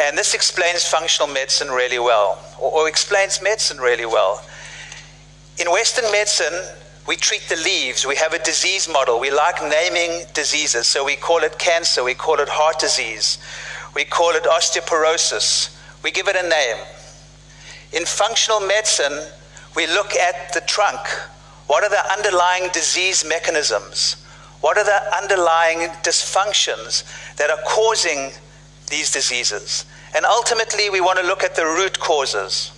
[0.00, 4.42] And this explains functional medicine really well, or, or explains medicine really well.
[5.58, 6.54] In Western medicine,
[7.06, 8.06] we treat the leaves.
[8.06, 9.18] We have a disease model.
[9.18, 10.86] We like naming diseases.
[10.86, 12.04] So we call it cancer.
[12.04, 13.38] We call it heart disease.
[13.94, 15.76] We call it osteoporosis.
[16.02, 16.84] We give it a name.
[17.92, 19.26] In functional medicine,
[19.74, 21.00] we look at the trunk.
[21.66, 24.24] What are the underlying disease mechanisms?
[24.60, 27.04] What are the underlying dysfunctions
[27.36, 28.32] that are causing
[28.88, 29.86] these diseases?
[30.14, 32.72] And ultimately, we want to look at the root causes.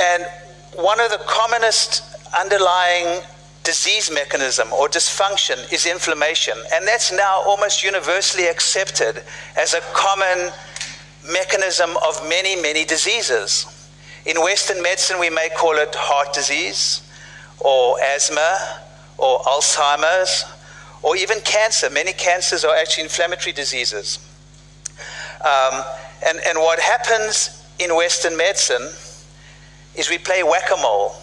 [0.00, 0.26] And
[0.74, 2.02] one of the commonest
[2.38, 3.22] underlying
[3.64, 6.54] disease mechanism or dysfunction is inflammation.
[6.72, 9.22] And that's now almost universally accepted
[9.56, 10.52] as a common
[11.26, 13.66] mechanism of many, many diseases.
[14.26, 17.02] In Western medicine, we may call it heart disease,
[17.60, 18.80] or asthma,
[19.18, 20.44] or Alzheimer's,
[21.02, 21.88] or even cancer.
[21.90, 24.18] Many cancers are actually inflammatory diseases.
[25.40, 25.84] Um,
[26.26, 28.88] and, and what happens in Western medicine
[29.94, 31.14] is we play whack a mole.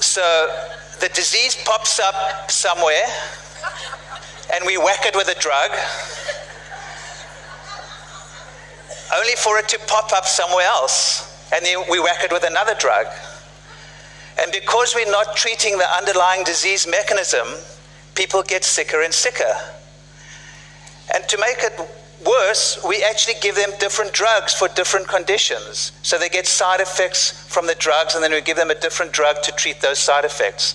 [0.00, 0.22] So
[1.00, 3.04] the disease pops up somewhere,
[4.54, 5.70] and we whack it with a drug,
[9.14, 12.74] only for it to pop up somewhere else, and then we whack it with another
[12.78, 13.06] drug.
[14.40, 17.48] And because we're not treating the underlying disease mechanism,
[18.14, 19.52] people get sicker and sicker.
[21.14, 21.80] And to make it
[22.24, 25.92] worse, we actually give them different drugs for different conditions.
[26.02, 29.12] So they get side effects from the drugs, and then we give them a different
[29.12, 30.74] drug to treat those side effects.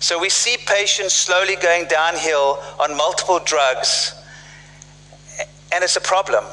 [0.00, 4.14] So we see patients slowly going downhill on multiple drugs,
[5.72, 6.44] and it's a problem.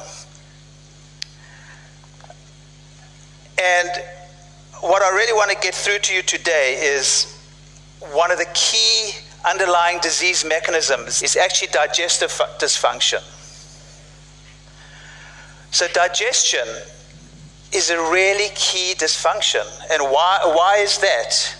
[3.58, 3.90] And
[4.80, 7.36] what I really want to get through to you today is
[8.12, 9.10] one of the key
[9.44, 13.22] underlying disease mechanisms is actually digestive dysfunction.
[15.70, 16.66] So, digestion
[17.72, 19.64] is a really key dysfunction.
[19.92, 21.56] And why, why is that?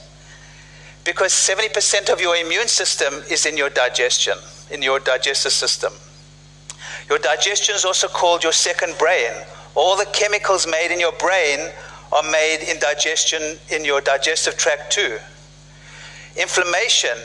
[1.04, 4.36] Because 70% of your immune system is in your digestion,
[4.70, 5.92] in your digestive system.
[7.08, 9.32] Your digestion is also called your second brain.
[9.74, 11.70] All the chemicals made in your brain
[12.12, 15.18] are made in digestion in your digestive tract too.
[16.36, 17.16] Inflammation,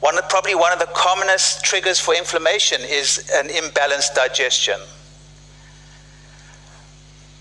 [0.00, 4.80] one, probably one of the commonest triggers for inflammation is an imbalanced digestion.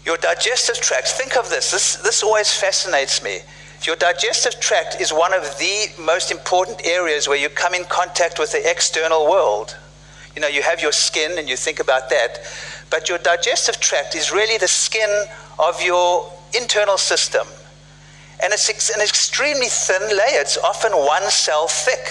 [0.10, 1.70] Your digestive tract, think of this.
[1.70, 3.42] this, this always fascinates me.
[3.84, 8.40] Your digestive tract is one of the most important areas where you come in contact
[8.40, 9.78] with the external world.
[10.36, 12.40] You know, you have your skin and you think about that,
[12.90, 15.26] but your digestive tract is really the skin
[15.60, 17.46] of your internal system.
[18.42, 22.10] And it's an extremely thin layer, it's often one cell thick.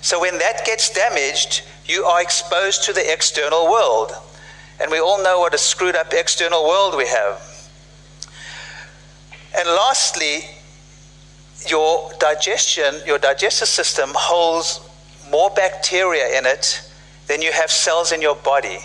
[0.00, 4.10] So when that gets damaged, you are exposed to the external world.
[4.80, 7.70] And we all know what a screwed up external world we have.
[9.56, 10.44] And lastly,
[11.68, 14.80] your digestion, your digestive system holds
[15.30, 16.82] more bacteria in it
[17.26, 18.78] than you have cells in your body.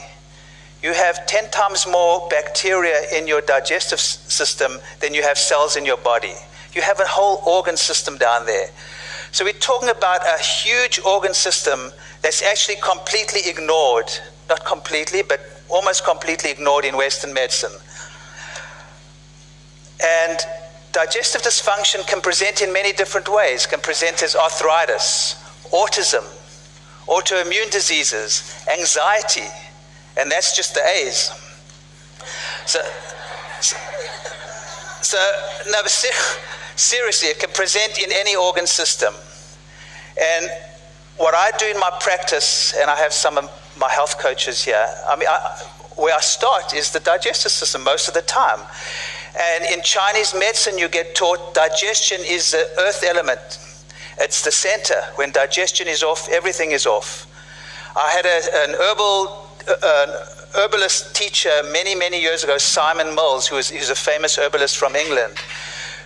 [0.82, 5.86] You have 10 times more bacteria in your digestive system than you have cells in
[5.86, 6.34] your body.
[6.74, 8.68] You have a whole organ system down there.
[9.32, 14.12] So we're talking about a huge organ system that's actually completely ignored.
[14.50, 15.40] Not completely, but
[15.74, 17.74] almost completely ignored in Western medicine.
[20.04, 20.38] And
[20.92, 25.36] digestive dysfunction can present in many different ways, can present as arthritis,
[25.72, 26.24] autism,
[27.08, 29.50] autoimmune diseases, anxiety,
[30.16, 31.32] and that's just the A's.
[32.68, 32.80] So,
[33.60, 33.76] so,
[35.02, 35.18] so
[35.72, 36.38] no, ser-
[36.76, 39.16] seriously, it can present in any organ system.
[40.22, 40.52] And
[41.18, 45.16] what I do in my practice, and I have some my health coaches here, I
[45.16, 45.64] mean, I,
[45.96, 48.60] where I start is the digestive system most of the time.
[49.40, 53.40] And in Chinese medicine, you get taught digestion is the earth element.
[54.20, 55.02] It's the center.
[55.16, 57.28] When digestion is off, everything is off.
[57.96, 59.48] I had a, an herbal,
[59.84, 64.78] uh, herbalist teacher many, many years ago, Simon Mills, who was, who's a famous herbalist
[64.78, 65.38] from England,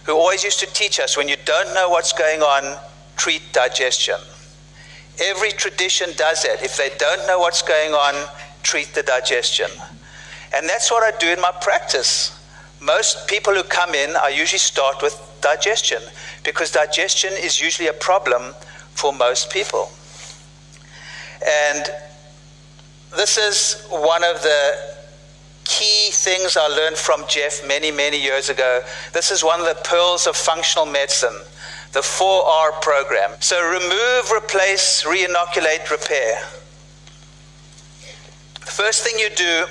[0.06, 2.78] who always used to teach us when you don't know what's going on,
[3.18, 4.16] treat digestion.
[5.20, 6.62] Every tradition does that.
[6.62, 8.30] If they don't know what's going on,
[8.64, 9.70] treat the digestion.
[10.56, 12.34] And that's what I do in my practice.
[12.80, 16.02] Most people who come in, I usually start with digestion
[16.44, 18.54] because digestion is usually a problem
[18.92, 19.90] for most people.
[21.46, 21.86] And
[23.16, 24.96] this is one of the
[25.66, 28.82] key things I learned from Jeff many, many years ago.
[29.14, 31.36] This is one of the pearls of functional medicine
[31.98, 33.32] the 4R program.
[33.40, 36.38] So remove, replace, reinoculate, repair.
[38.60, 39.66] First thing you do,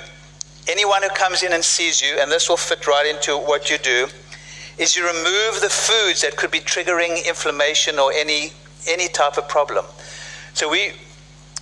[0.67, 3.77] anyone who comes in and sees you, and this will fit right into what you
[3.77, 4.07] do,
[4.77, 8.51] is you remove the foods that could be triggering inflammation or any,
[8.89, 9.85] any type of problem.
[10.53, 10.91] So we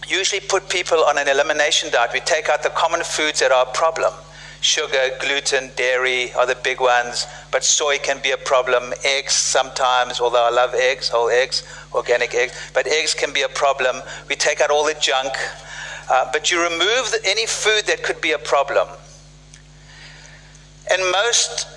[0.08, 2.10] usually put people on an elimination diet.
[2.12, 4.16] We take out the common foods that are a problem
[4.66, 8.94] sugar, gluten, dairy are the big ones, but soy can be a problem.
[9.04, 11.64] Eggs sometimes, although I love eggs, whole eggs,
[11.94, 13.98] organic eggs, but eggs can be a problem.
[14.28, 15.34] We take out all the junk,
[16.10, 18.88] uh, but you remove the, any food that could be a problem.
[20.92, 21.68] And most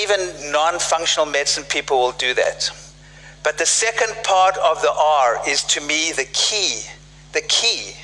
[0.00, 0.20] even
[0.52, 2.70] non functional medicine people will do that.
[3.42, 6.82] But the second part of the R is to me the key,
[7.32, 7.94] the key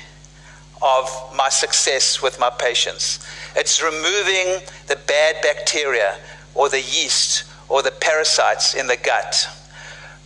[0.81, 3.19] of my success with my patients.
[3.55, 6.17] It's removing the bad bacteria
[6.55, 9.47] or the yeast or the parasites in the gut.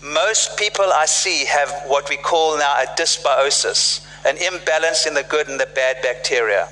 [0.04, 5.24] Most people I see have what we call now a dysbiosis, an imbalance in the
[5.24, 6.70] good and the bad bacteria.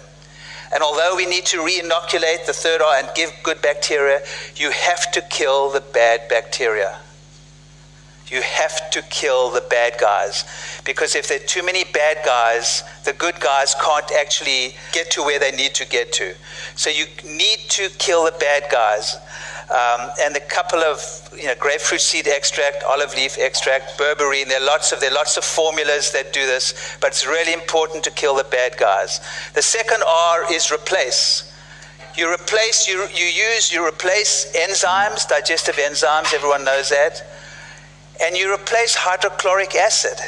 [0.74, 4.22] And although we need to re-inoculate the third eye and give good bacteria,
[4.56, 7.00] you have to kill the bad bacteria.
[8.30, 10.46] You have to kill the bad guys.
[10.86, 15.24] Because if there are too many bad guys, the good guys can't actually get to
[15.24, 16.36] where they need to get to.
[16.76, 19.16] So you need to kill the bad guys.
[19.70, 21.00] Um, and a couple of
[21.36, 24.48] you know, grapefruit seed extract, olive leaf extract, berberine.
[24.48, 27.54] There are lots of there are lots of formulas that do this, but it's really
[27.54, 29.20] important to kill the bad guys.
[29.54, 31.54] The second R is replace.
[32.16, 36.34] You replace you you use you replace enzymes, digestive enzymes.
[36.34, 37.22] Everyone knows that
[38.22, 40.20] and you replace hydrochloric acid,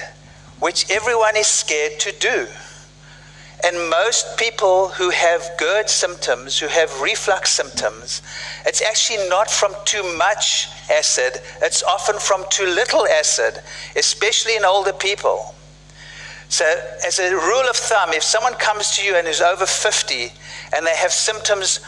[0.60, 2.48] which everyone is scared to do.
[3.64, 8.22] And most people who have GERD symptoms, who have reflux symptoms,
[8.66, 13.62] it's actually not from too much acid, it's often from too little acid,
[13.96, 15.54] especially in older people.
[16.50, 16.66] So,
[17.06, 20.34] as a rule of thumb, if someone comes to you and is over 50
[20.76, 21.80] and they have symptoms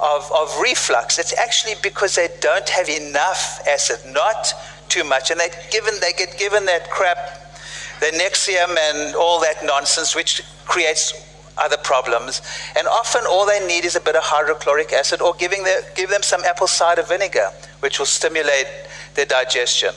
[0.00, 4.52] of, of reflux, it's actually because they don't have enough acid, not
[4.92, 7.16] too much, and they given they get given that crap,
[8.00, 11.14] the Nexium and all that nonsense, which creates
[11.56, 12.42] other problems.
[12.76, 15.64] And often all they need is a bit of hydrochloric acid or giving
[15.94, 17.48] give them some apple cider vinegar,
[17.80, 18.66] which will stimulate
[19.14, 19.92] their digestion.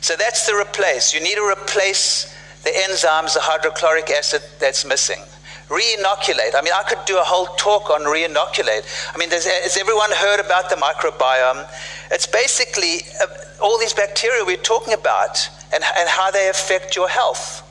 [0.00, 1.12] So that's the replace.
[1.12, 5.22] You need to replace the enzymes, the hydrochloric acid that's missing.
[5.68, 6.54] Re-inoculate.
[6.56, 8.84] I mean, I could do a whole talk on re-inoculate.
[9.14, 11.68] I mean, has everyone heard about the microbiome?
[12.10, 13.26] It's basically uh,
[13.62, 17.64] all these bacteria we're talking about and, and how they affect your health.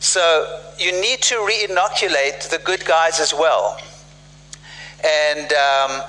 [0.00, 3.78] So you need to re-inoculate the good guys as well.
[5.02, 6.02] And um,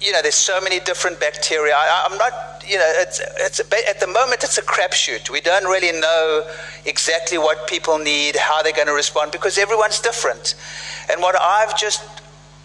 [0.00, 1.72] you know, there's so many different bacteria.
[1.74, 5.30] I, am not, you know, it's, it's a, at the moment it's a crapshoot.
[5.30, 6.46] We don't really know
[6.86, 10.54] exactly what people need, how they're going to respond, because everyone's different.
[11.10, 12.02] And what I've just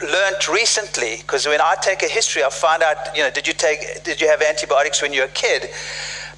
[0.02, 3.54] learned recently, because when I take a history, I find out, you know, did you
[3.54, 5.70] take, did you have antibiotics when you were a kid?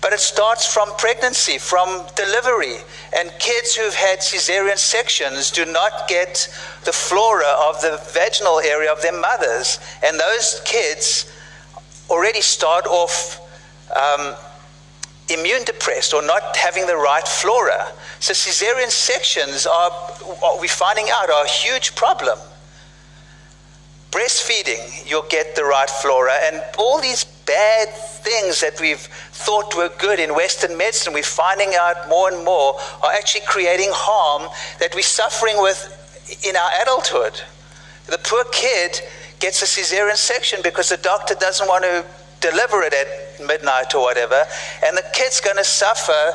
[0.02, 2.78] But it starts from pregnancy, from delivery.
[3.18, 6.50] And kids who've had cesarean sections do not get
[6.86, 9.78] the flora of the vaginal area of their mothers.
[10.04, 11.32] And those kids
[12.10, 13.41] already start off
[13.96, 14.36] um,
[15.30, 17.92] immune depressed or not having the right flora.
[18.20, 19.92] So cesarean sections are,
[20.60, 22.38] we're finding out, are a huge problem
[24.12, 26.34] breastfeeding, you'll get the right flora.
[26.44, 31.74] And all these bad things that we've thought were good in Western medicine, we're finding
[31.80, 35.98] out more and more are actually creating harm that we're suffering with
[36.46, 37.42] in our adulthood.
[38.08, 39.00] The poor kid
[39.40, 42.06] gets a cesarean section because the doctor doesn't want to
[42.42, 44.44] deliver it at midnight or whatever,
[44.86, 46.34] and the kid's going to suffer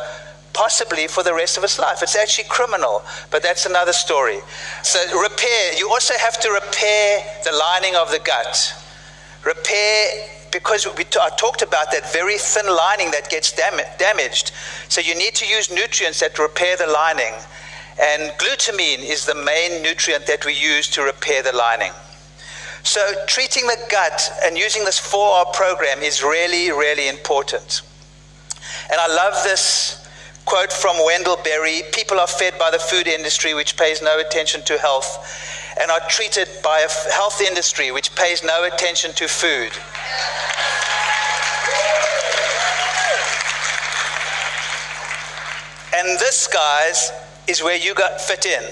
[0.57, 2.03] possibly for the rest of his life.
[2.03, 4.39] It's actually criminal, but that's another story.
[4.83, 8.75] So, repair, you also have to repair the lining of the gut.
[9.45, 10.09] Repair,
[10.51, 14.53] because we t- I talked about that very thin lining that gets dam- damaged.
[14.89, 17.35] So, you need to use nutrients that repair the lining.
[18.01, 21.93] And glutamine is the main nutrient that we use to repair the lining.
[22.87, 27.83] So, treating the gut and using this 4R program is really, really important.
[28.89, 30.07] And I love this
[30.45, 34.63] Quote from Wendell Berry People are fed by the food industry, which pays no attention
[34.67, 35.19] to health,
[35.81, 39.73] and are treated by a health industry, which pays no attention to food.
[45.93, 47.11] And this, guys,
[47.49, 48.63] is where you got fit in.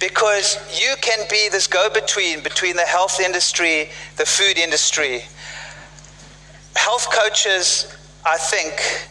[0.00, 5.22] Because you can be this go between between the health industry, the food industry.
[6.76, 7.92] Health coaches,
[8.24, 9.08] I think,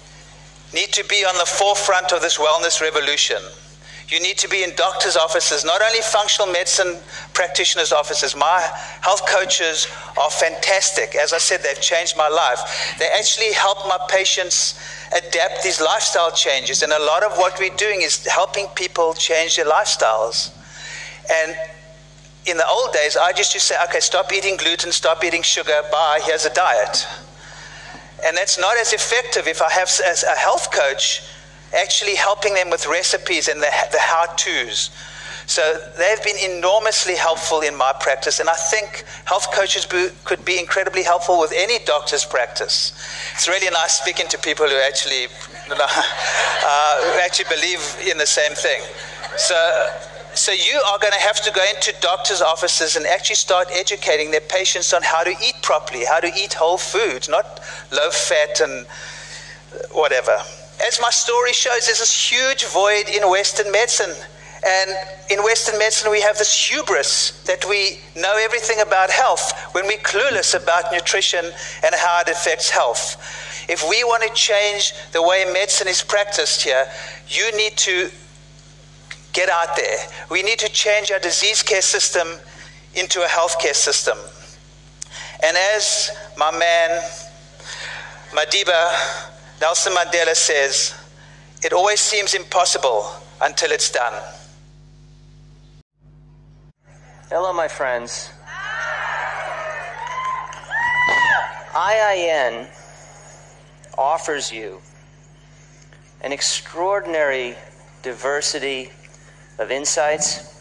[0.73, 3.41] need to be on the forefront of this wellness revolution.
[4.09, 6.97] You need to be in doctors' offices, not only functional medicine
[7.33, 8.37] practitioners' offices.
[8.37, 8.61] My
[9.01, 9.87] health coaches
[10.21, 11.15] are fantastic.
[11.15, 12.95] As I said, they've changed my life.
[12.99, 14.79] They actually help my patients
[15.11, 16.83] adapt these lifestyle changes.
[16.83, 20.51] And a lot of what we're doing is helping people change their lifestyles.
[21.31, 21.55] And
[22.45, 25.41] in the old days, I just used to say, okay, stop eating gluten, stop eating
[25.41, 27.05] sugar, bye, here's a diet.
[28.25, 31.21] And that's not as effective if I have as a health coach
[31.75, 34.89] actually helping them with recipes and the, the how to's.
[35.47, 35.61] So
[35.97, 40.59] they've been enormously helpful in my practice, and I think health coaches be, could be
[40.59, 42.91] incredibly helpful with any doctor's practice.
[43.33, 45.27] It's really nice speaking to people who actually,
[45.71, 47.79] uh, who actually believe
[48.11, 48.81] in the same thing.
[49.37, 49.55] So,
[50.37, 54.31] so you are going to have to go into doctors' offices and actually start educating
[54.31, 57.59] their patients on how to eat properly, how to eat whole foods, not
[57.91, 60.35] low fat and uh, whatever.
[60.85, 64.13] As my story shows, there's this huge void in Western medicine.
[64.65, 64.91] And
[65.29, 69.97] in Western medicine, we have this hubris that we know everything about health when we're
[69.99, 73.17] clueless about nutrition and how it affects health.
[73.69, 76.85] If we want to change the way medicine is practiced here,
[77.27, 78.09] you need to
[79.37, 79.99] get out there.
[80.31, 82.27] We need to change our disease care system
[82.95, 84.17] into a healthcare system.
[85.43, 86.89] And as my man
[88.31, 88.81] Madiba
[89.61, 90.95] Nelson Mandela says,
[91.63, 93.05] it always seems impossible
[93.39, 94.13] until it's done.
[97.29, 98.31] Hello, my friends.
[101.75, 102.67] IIN
[103.99, 104.81] offers you
[106.21, 107.55] an extraordinary
[108.01, 108.89] diversity
[109.57, 110.59] of insights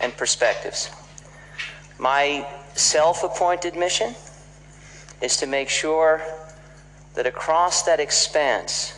[0.00, 0.90] and perspectives.
[1.98, 4.14] My self appointed mission
[5.20, 6.22] is to make sure
[7.14, 8.94] that across that expanse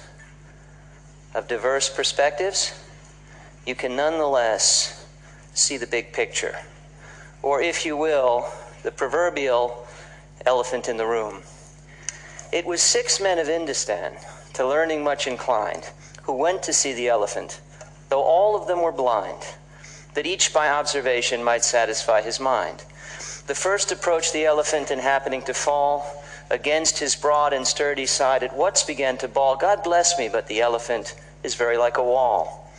[1.34, 2.78] of diverse perspectives,
[3.66, 5.06] you can nonetheless
[5.54, 6.56] see the big picture.
[7.42, 8.46] Or, if you will,
[8.82, 9.86] the proverbial
[10.46, 11.42] elephant in the room.
[12.52, 14.12] It was six men of Indostan,
[14.54, 15.90] to learning much inclined,
[16.22, 17.60] who went to see the elephant,
[18.12, 19.42] though all of them were blind,
[20.12, 22.84] that each by observation might satisfy his mind.
[23.46, 28.42] The first approached the elephant and happening to fall, against his broad and sturdy side
[28.42, 32.04] at once began to bawl, God bless me, but the elephant is very like a
[32.04, 32.70] wall.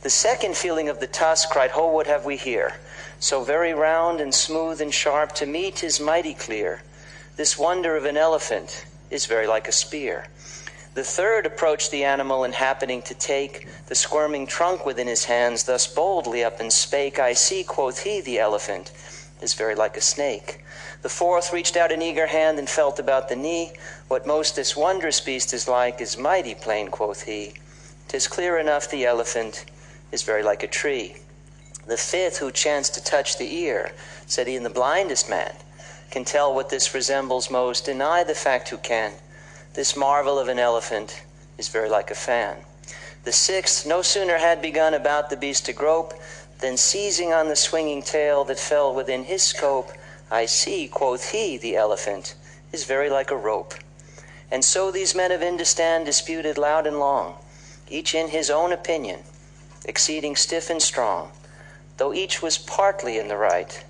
[0.00, 2.72] The second feeling of the tusk cried, Ho, what have we here?
[3.20, 6.80] So very round and smooth and sharp, to me tis mighty clear.
[7.36, 10.28] This wonder of an elephant is very like a spear.
[10.98, 15.62] The third approached the animal and happening to take the squirming trunk within his hands,
[15.62, 18.90] thus boldly up and spake, I see, quoth he, the elephant
[19.40, 20.64] is very like a snake.
[21.02, 23.74] The fourth reached out an eager hand and felt about the knee.
[24.08, 27.52] What most this wondrous beast is like is mighty plain, quoth he.
[28.08, 29.66] Tis clear enough the elephant
[30.10, 31.18] is very like a tree.
[31.86, 33.92] The fifth, who chanced to touch the ear,
[34.26, 35.54] said he, the blindest man
[36.10, 37.84] can tell what this resembles most.
[37.84, 39.12] Deny the fact who can.
[39.78, 41.22] This marvel of an elephant
[41.56, 42.56] is very like a fan.
[43.22, 46.14] The sixth no sooner had begun about the beast to grope
[46.58, 49.92] than seizing on the swinging tail that fell within his scope,
[50.32, 52.34] I see, quoth he, the elephant
[52.72, 53.72] is very like a rope.
[54.50, 57.36] And so these men of Indostan disputed loud and long,
[57.88, 59.20] each in his own opinion,
[59.84, 61.30] exceeding stiff and strong,
[61.98, 63.84] though each was partly in the right,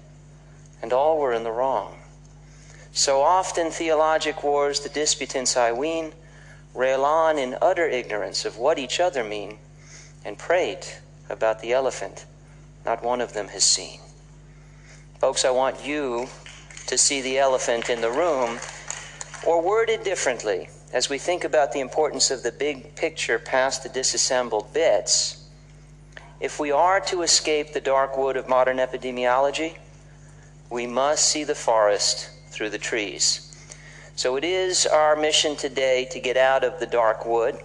[0.82, 1.97] and all were in the wrong.
[2.99, 6.14] So often theologic wars the disputants, I ween,
[6.74, 9.61] rail on in utter ignorance of what each other mean,
[10.24, 12.26] and prate about the elephant
[12.84, 14.01] not one of them has seen.
[15.20, 16.26] Folks, I want you
[16.88, 18.59] to see the elephant in the room,
[19.46, 23.90] or worded differently, as we think about the importance of the big picture past the
[23.90, 25.49] disassembled bits.
[26.40, 29.76] If we are to escape the dark wood of modern epidemiology,
[30.68, 33.44] we must see the forest through the trees.
[34.16, 37.56] So it is our mission today to get out of the dark wood.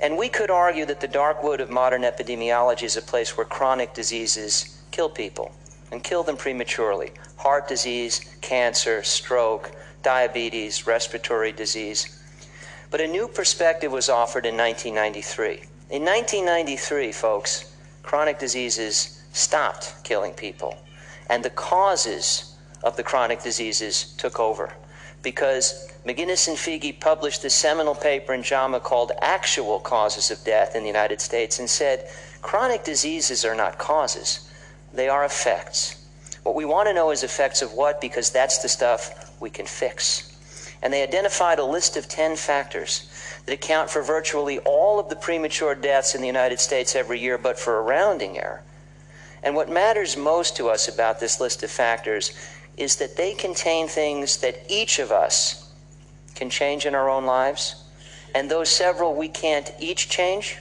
[0.00, 3.44] And we could argue that the dark wood of modern epidemiology is a place where
[3.44, 5.52] chronic diseases kill people
[5.92, 9.70] and kill them prematurely heart disease, cancer, stroke,
[10.02, 12.18] diabetes, respiratory disease.
[12.90, 15.62] But a new perspective was offered in 1993.
[15.90, 20.74] In 1993, folks, chronic diseases stopped killing people,
[21.28, 24.72] and the causes of the chronic diseases took over
[25.22, 30.76] because McGinnis and Foege published a seminal paper in JAMA called Actual Causes of Death
[30.76, 32.08] in the United States and said
[32.40, 34.50] chronic diseases are not causes,
[34.92, 36.06] they are effects.
[36.44, 39.66] What we want to know is effects of what because that's the stuff we can
[39.66, 40.24] fix.
[40.80, 43.10] And they identified a list of 10 factors
[43.44, 47.36] that account for virtually all of the premature deaths in the United States every year,
[47.36, 48.62] but for a rounding error.
[49.42, 52.32] And what matters most to us about this list of factors
[52.78, 55.72] is that they contain things that each of us
[56.34, 57.84] can change in our own lives.
[58.34, 60.58] And those several we can't each change,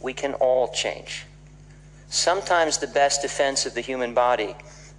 [0.00, 1.24] we can all change.
[2.08, 4.54] Sometimes the best defense of the human body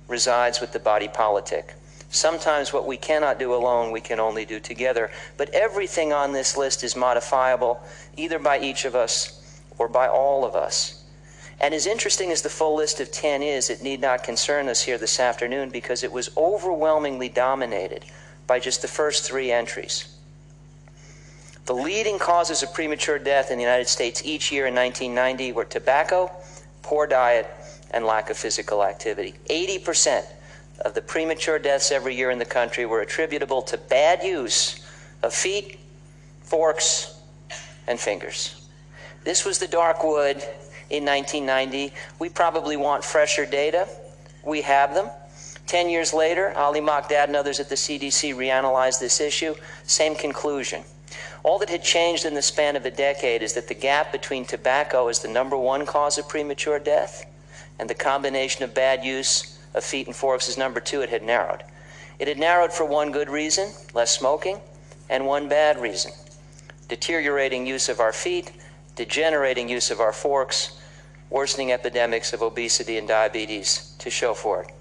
[0.08, 1.76] resides with the body politic.
[2.10, 5.12] Sometimes what we cannot do alone, we can only do together.
[5.38, 7.82] But everything on this list is modifiable,
[8.18, 10.99] either by each of us or by all of us.
[11.62, 14.82] And as interesting as the full list of 10 is, it need not concern us
[14.82, 18.06] here this afternoon because it was overwhelmingly dominated
[18.48, 20.16] by just the first three entries.
[21.66, 25.66] The leading causes of premature death in the United States each year in 1990 were
[25.66, 26.32] tobacco,
[26.82, 27.48] poor diet,
[27.92, 29.36] and lack of physical activity.
[29.50, 30.26] 80%
[30.82, 34.84] of the premature deaths every year in the country were attributable to bad use
[35.22, 35.78] of feet,
[36.42, 37.20] forks,
[37.86, 38.68] and fingers.
[39.24, 40.42] This was the dark wood
[40.90, 41.94] in 1990.
[42.20, 43.88] We probably want fresher data.
[44.44, 45.10] We have them.
[45.68, 49.54] Ten years later, Ali Mokdad and others at the CDC reanalyzed this issue.
[49.84, 50.84] Same conclusion.
[51.44, 54.46] All that had changed in the span of a decade is that the gap between
[54.46, 57.26] tobacco as the number one cause of premature death
[57.78, 61.24] and the combination of bad use of feet and forks as number two, it had
[61.24, 61.64] narrowed.
[62.18, 64.60] It had narrowed for one good reason, less smoking,
[65.10, 66.12] and one bad reason,
[66.88, 68.52] deteriorating use of our feet,
[68.96, 70.79] degenerating use of our forks,
[71.30, 74.72] worsening epidemics of obesity and diabetes to show for it.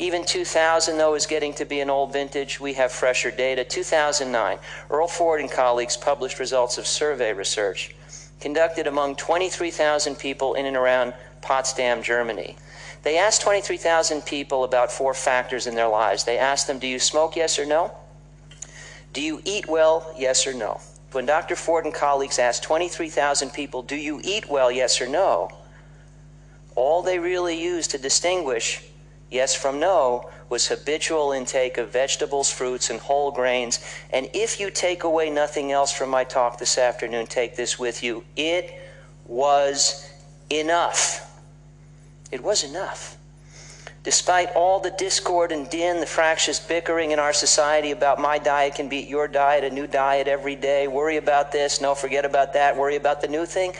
[0.00, 2.60] Even 2000, though, is getting to be an old vintage.
[2.60, 3.64] We have fresher data.
[3.64, 4.58] 2009,
[4.90, 7.96] Earl Ford and colleagues published results of survey research
[8.40, 12.56] conducted among 23,000 people in and around Potsdam, Germany.
[13.02, 16.24] They asked 23,000 people about four factors in their lives.
[16.24, 17.92] They asked them, Do you smoke, yes or no?
[19.12, 20.80] Do you eat well, yes or no?
[21.12, 21.56] When Dr.
[21.56, 25.50] Ford and colleagues asked 23,000 people, Do you eat well, yes or no?
[26.78, 28.84] All they really used to distinguish
[29.32, 33.80] yes from no was habitual intake of vegetables, fruits, and whole grains.
[34.12, 38.04] And if you take away nothing else from my talk this afternoon, take this with
[38.04, 38.22] you.
[38.36, 38.80] It
[39.26, 40.08] was
[40.50, 41.28] enough.
[42.30, 43.16] It was enough.
[44.04, 48.76] Despite all the discord and din, the fractious bickering in our society about my diet
[48.76, 52.52] can beat your diet, a new diet every day, worry about this, no, forget about
[52.52, 53.74] that, worry about the new thing,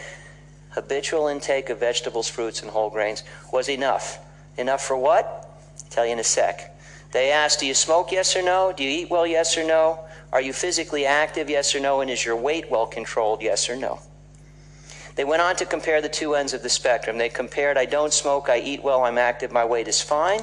[0.81, 4.19] habitual intake of vegetables, fruits, and whole grains was enough.
[4.57, 5.45] Enough for what?
[5.91, 6.77] tell you in a sec.
[7.13, 8.73] They asked, Do you smoke, yes or no?
[8.77, 10.01] Do you eat well, yes or no?
[10.33, 12.01] Are you physically active, yes or no?
[12.01, 14.01] And is your weight well controlled, yes or no?
[15.17, 17.19] They went on to compare the two ends of the spectrum.
[17.19, 20.43] They compared, I don't smoke, I eat well, I'm active, my weight is fine.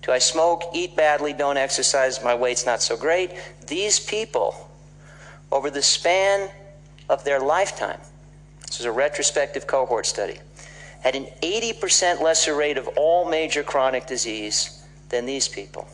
[0.00, 3.30] Do I smoke, eat badly, don't exercise, my weight's not so great?
[3.68, 4.68] These people,
[5.52, 6.50] over the span
[7.08, 8.00] of their lifetime,
[8.72, 10.38] this is a retrospective cohort study,
[11.00, 15.86] had an 80% lesser rate of all major chronic disease than these people.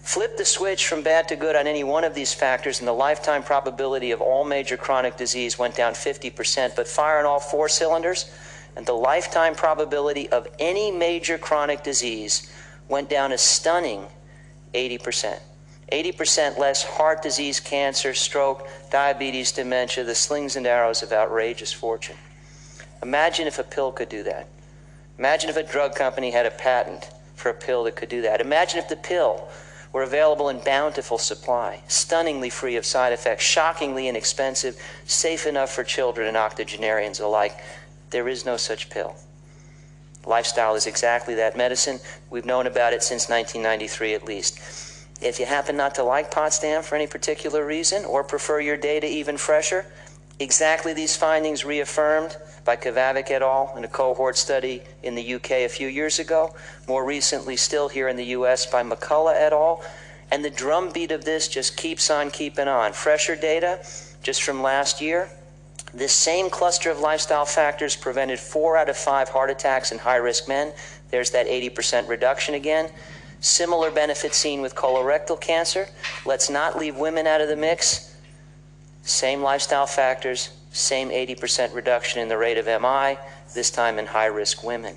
[0.00, 2.92] Flip the switch from bad to good on any one of these factors, and the
[2.92, 6.74] lifetime probability of all major chronic disease went down 50%.
[6.74, 8.32] But fire on all four cylinders,
[8.76, 12.50] and the lifetime probability of any major chronic disease
[12.88, 14.06] went down a stunning
[14.72, 15.38] 80%.
[15.92, 22.16] 80% less heart disease, cancer, stroke, diabetes, dementia, the slings and arrows of outrageous fortune.
[23.02, 24.48] Imagine if a pill could do that.
[25.18, 28.40] Imagine if a drug company had a patent for a pill that could do that.
[28.40, 29.48] Imagine if the pill
[29.92, 34.76] were available in bountiful supply, stunningly free of side effects, shockingly inexpensive,
[35.06, 37.60] safe enough for children and octogenarians alike.
[38.10, 39.16] There is no such pill.
[40.26, 42.00] Lifestyle is exactly that medicine.
[42.30, 44.58] We've known about it since 1993 at least.
[45.20, 49.06] If you happen not to like Potsdam for any particular reason or prefer your data
[49.06, 49.86] even fresher,
[50.38, 53.72] exactly these findings reaffirmed by Kavavic et al.
[53.76, 56.54] in a cohort study in the UK a few years ago,
[56.86, 59.82] more recently, still here in the US by McCullough et al.
[60.30, 62.92] And the drumbeat of this just keeps on keeping on.
[62.92, 63.78] Fresher data,
[64.22, 65.30] just from last year,
[65.94, 70.16] this same cluster of lifestyle factors prevented four out of five heart attacks in high
[70.16, 70.72] risk men.
[71.10, 72.90] There's that 80% reduction again.
[73.40, 75.88] Similar benefit seen with colorectal cancer.
[76.24, 78.16] Let's not leave women out of the mix.
[79.02, 83.18] Same lifestyle factors, same 80% reduction in the rate of MI,
[83.54, 84.96] this time in high risk women.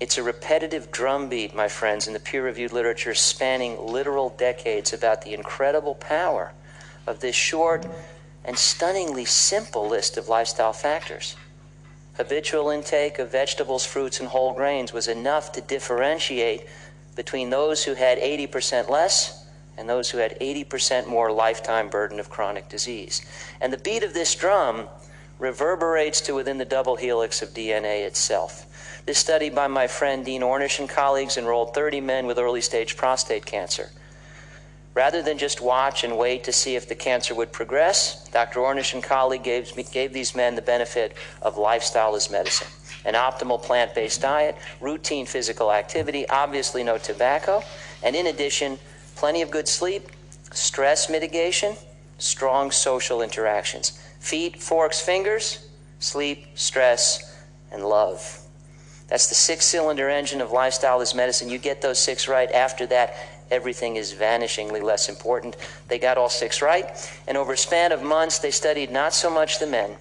[0.00, 5.22] It's a repetitive drumbeat, my friends, in the peer reviewed literature spanning literal decades about
[5.22, 6.52] the incredible power
[7.06, 7.86] of this short
[8.44, 11.36] and stunningly simple list of lifestyle factors.
[12.14, 16.66] Habitual intake of vegetables, fruits, and whole grains was enough to differentiate
[17.14, 22.28] between those who had 80% less and those who had 80% more lifetime burden of
[22.28, 23.22] chronic disease.
[23.60, 24.88] And the beat of this drum
[25.38, 28.66] reverberates to within the double helix of DNA itself.
[29.06, 32.96] This study by my friend Dean Ornish and colleagues enrolled 30 men with early stage
[32.96, 33.90] prostate cancer.
[34.94, 38.60] Rather than just watch and wait to see if the cancer would progress, Dr.
[38.60, 42.66] Ornish and colleagues gave, gave these men the benefit of lifestyle as medicine
[43.04, 47.62] an optimal plant based diet, routine physical activity, obviously no tobacco,
[48.02, 48.78] and in addition,
[49.16, 50.08] plenty of good sleep,
[50.52, 51.76] stress mitigation,
[52.18, 53.98] strong social interactions.
[54.20, 55.68] Feet, forks, fingers,
[55.98, 58.38] sleep, stress, and love.
[59.08, 61.48] That's the six cylinder engine of lifestyle as medicine.
[61.48, 62.50] You get those six right.
[62.52, 63.14] After that,
[63.50, 65.56] everything is vanishingly less important.
[65.88, 66.86] They got all six right.
[67.26, 69.96] And over a span of months, they studied not so much the men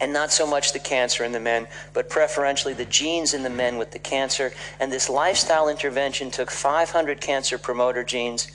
[0.00, 3.50] and not so much the cancer in the men, but preferentially the genes in the
[3.50, 4.52] men with the cancer.
[4.78, 8.50] And this lifestyle intervention took 500 cancer promoter genes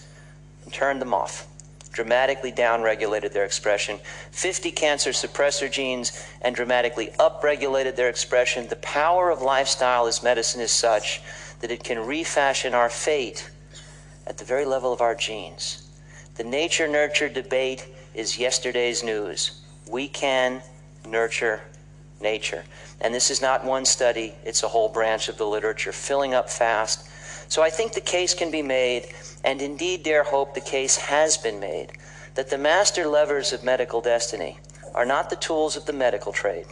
[0.64, 1.48] and turned them off
[1.92, 4.00] dramatically downregulated their expression,
[4.32, 8.68] 50 cancer suppressor genes, and dramatically upregulated their expression.
[8.68, 11.22] The power of lifestyle as medicine is such
[11.60, 13.50] that it can refashion our fate
[14.28, 15.90] at the very level of our genes.
[16.36, 19.62] The nature nurture debate is yesterday's news.
[19.90, 20.62] We can
[21.06, 21.62] nurture
[22.22, 22.64] nature.
[23.00, 26.50] And this is not one study, it's a whole branch of the literature, filling up
[26.50, 27.08] fast.
[27.52, 29.08] So I think the case can be made
[29.44, 31.94] and indeed dare hope the case has been made,
[32.36, 34.60] that the master levers of medical destiny
[34.94, 36.66] are not the tools of the medical trade,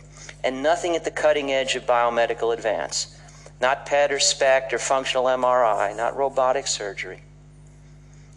[0.44, 3.20] and nothing at the cutting edge of biomedical advance,
[3.60, 7.22] not PET or SPECT or functional MRI, not robotic surgery.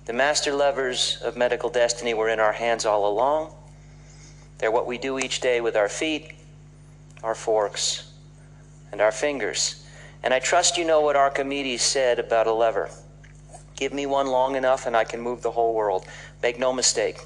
[0.05, 3.55] The master levers of medical destiny were in our hands all along.
[4.59, 6.33] They're what we do each day with our feet,
[7.23, 8.13] our forks,
[8.91, 9.87] and our fingers.
[10.25, 12.91] And I trust you know what Archimedes said about a lever.
[13.77, 16.05] Give me one long enough and I can move the whole world.
[16.43, 17.19] Make no mistake.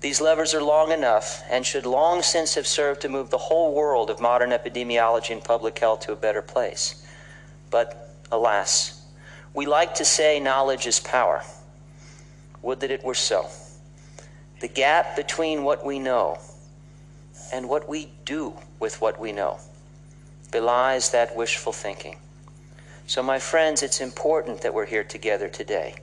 [0.00, 3.74] These levers are long enough and should long since have served to move the whole
[3.74, 7.04] world of modern epidemiology and public health to a better place.
[7.70, 9.04] But alas,
[9.54, 11.42] we like to say knowledge is power.
[12.68, 13.48] Would that it were so.
[14.60, 16.36] The gap between what we know
[17.50, 19.58] and what we do with what we know
[20.50, 22.16] belies that wishful thinking.
[23.06, 25.94] So, my friends, it's important that we're here together today.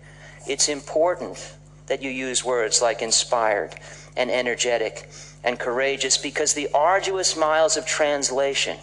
[0.47, 1.55] It's important
[1.85, 3.75] that you use words like inspired
[4.17, 5.07] and energetic
[5.43, 8.79] and courageous because the arduous miles of translation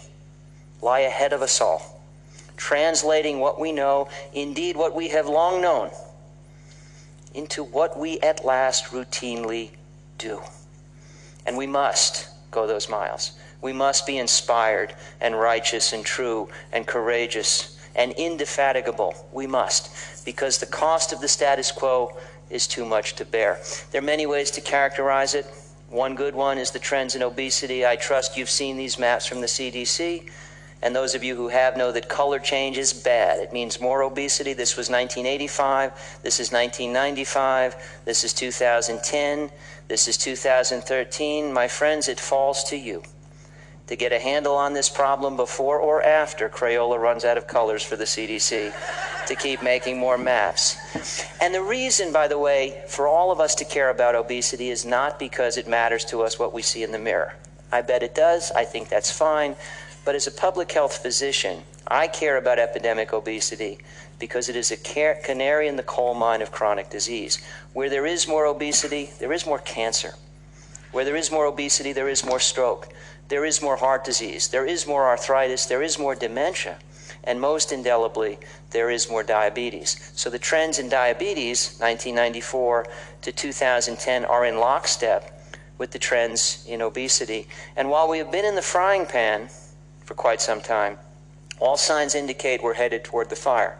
[0.81, 2.01] lie ahead of us all.
[2.55, 5.91] Translating what we know, indeed what we have long known,
[7.33, 9.71] into what we at last routinely
[10.17, 10.41] do.
[11.45, 13.33] And we must go those miles.
[13.61, 19.15] We must be inspired and righteous and true and courageous and indefatigable.
[19.31, 22.17] We must, because the cost of the status quo
[22.49, 23.59] is too much to bear.
[23.91, 25.45] There are many ways to characterize it.
[25.89, 27.85] One good one is the trends in obesity.
[27.85, 30.29] I trust you've seen these maps from the CDC.
[30.83, 33.39] And those of you who have know that color change is bad.
[33.39, 34.51] It means more obesity.
[34.51, 36.19] This was 1985.
[36.23, 38.01] This is 1995.
[38.03, 39.49] This is 2010.
[39.87, 41.53] This is 2013.
[41.53, 43.01] My friends, it falls to you
[43.87, 47.81] to get a handle on this problem before or after Crayola runs out of colors
[47.81, 48.73] for the CDC
[49.27, 50.77] to keep making more maps.
[51.41, 54.85] And the reason, by the way, for all of us to care about obesity is
[54.85, 57.35] not because it matters to us what we see in the mirror.
[57.71, 58.51] I bet it does.
[58.51, 59.55] I think that's fine.
[60.05, 63.79] But as a public health physician, I care about epidemic obesity
[64.19, 67.43] because it is a canary in the coal mine of chronic disease.
[67.73, 70.15] Where there is more obesity, there is more cancer.
[70.91, 72.93] Where there is more obesity, there is more stroke
[73.29, 76.77] there is more heart disease, there is more arthritis, there is more dementia,
[77.23, 78.37] and most indelibly,
[78.71, 80.11] there is more diabetes.
[80.15, 82.87] So the trends in diabetes, 1994
[83.21, 85.41] to 2010, are in lockstep
[85.77, 87.47] with the trends in obesity.
[87.75, 89.49] And while we have been in the frying pan
[90.05, 90.97] for quite some time,
[91.59, 93.77] all signs indicate we're headed toward the fire.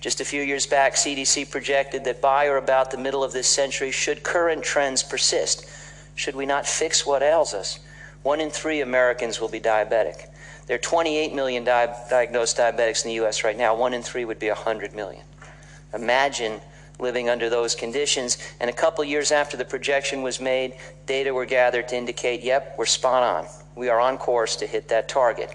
[0.00, 3.46] Just a few years back, CDC projected that by or about the middle of this
[3.46, 5.64] century, should current trends persist,
[6.16, 7.78] should we not fix what ails us,
[8.22, 10.26] one in three Americans will be diabetic.
[10.66, 13.44] There are 28 million di- diagnosed diabetics in the U.S.
[13.44, 13.76] right now.
[13.76, 15.24] One in three would be 100 million.
[15.94, 16.60] Imagine
[16.98, 18.38] living under those conditions.
[18.60, 20.74] And a couple years after the projection was made,
[21.06, 23.46] data were gathered to indicate, yep, we're spot on.
[23.74, 25.54] We are on course to hit that target.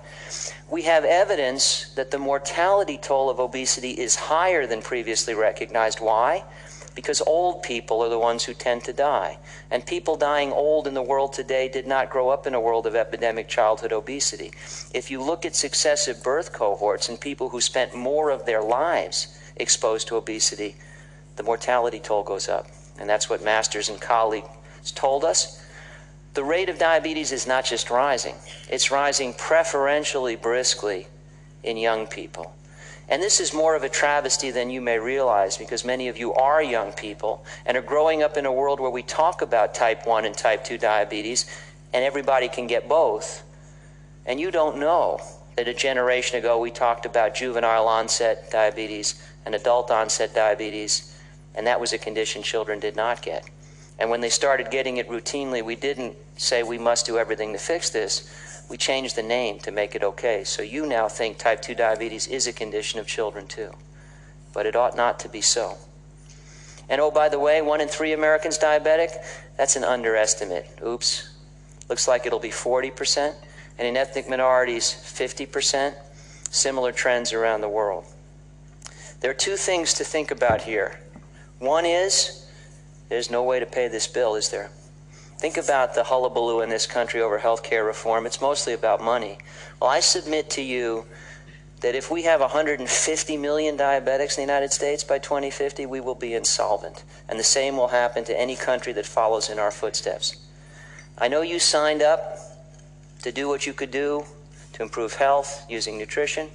[0.69, 5.99] We have evidence that the mortality toll of obesity is higher than previously recognized.
[5.99, 6.43] Why?
[6.97, 9.37] because old people are the ones who tend to die.
[9.69, 12.87] And people dying old in the world today did not grow up in a world
[12.87, 14.51] of epidemic childhood obesity.
[14.95, 19.39] If you look at successive birth cohorts and people who spent more of their lives
[19.57, 20.75] exposed to obesity,
[21.35, 22.65] the mortality toll goes up.
[22.99, 24.47] And that's what Masters and colleagues
[24.95, 25.63] told us.
[26.37, 28.35] The rate of diabetes is not just rising,
[28.69, 31.07] it's rising preferentially briskly
[31.63, 32.53] in young people.
[33.09, 36.35] And this is more of a travesty than you may realize because many of you
[36.35, 40.05] are young people and are growing up in a world where we talk about type
[40.05, 41.47] 1 and type 2 diabetes
[41.91, 43.43] and everybody can get both.
[44.27, 45.19] And you don't know
[45.55, 51.19] that a generation ago we talked about juvenile onset diabetes and adult onset diabetes,
[51.55, 53.43] and that was a condition children did not get.
[53.99, 57.59] And when they started getting it routinely, we didn't say we must do everything to
[57.59, 58.29] fix this,
[58.69, 60.43] We changed the name to make it okay.
[60.43, 63.71] So you now think type 2 diabetes is a condition of children too.
[64.53, 65.77] But it ought not to be so.
[66.89, 69.11] And oh, by the way, one in three Americans diabetic?
[69.55, 70.67] That's an underestimate.
[70.85, 71.29] Oops.
[71.89, 73.35] Looks like it'll be 40%.
[73.77, 75.95] And in ethnic minorities, 50%.
[76.49, 78.05] Similar trends around the world.
[79.19, 80.99] There are two things to think about here.
[81.59, 82.46] One is
[83.09, 84.69] there's no way to pay this bill, is there?
[85.37, 88.25] Think about the hullabaloo in this country over health care reform.
[88.25, 89.37] It's mostly about money.
[89.79, 91.05] Well, I submit to you
[91.81, 96.15] that if we have 150 million diabetics in the United States by 2050, we will
[96.15, 97.03] be insolvent.
[97.29, 100.35] And the same will happen to any country that follows in our footsteps.
[101.19, 102.39] I know you signed up
[103.21, 104.25] to do what you could do
[104.73, 106.49] to improve health using nutrition,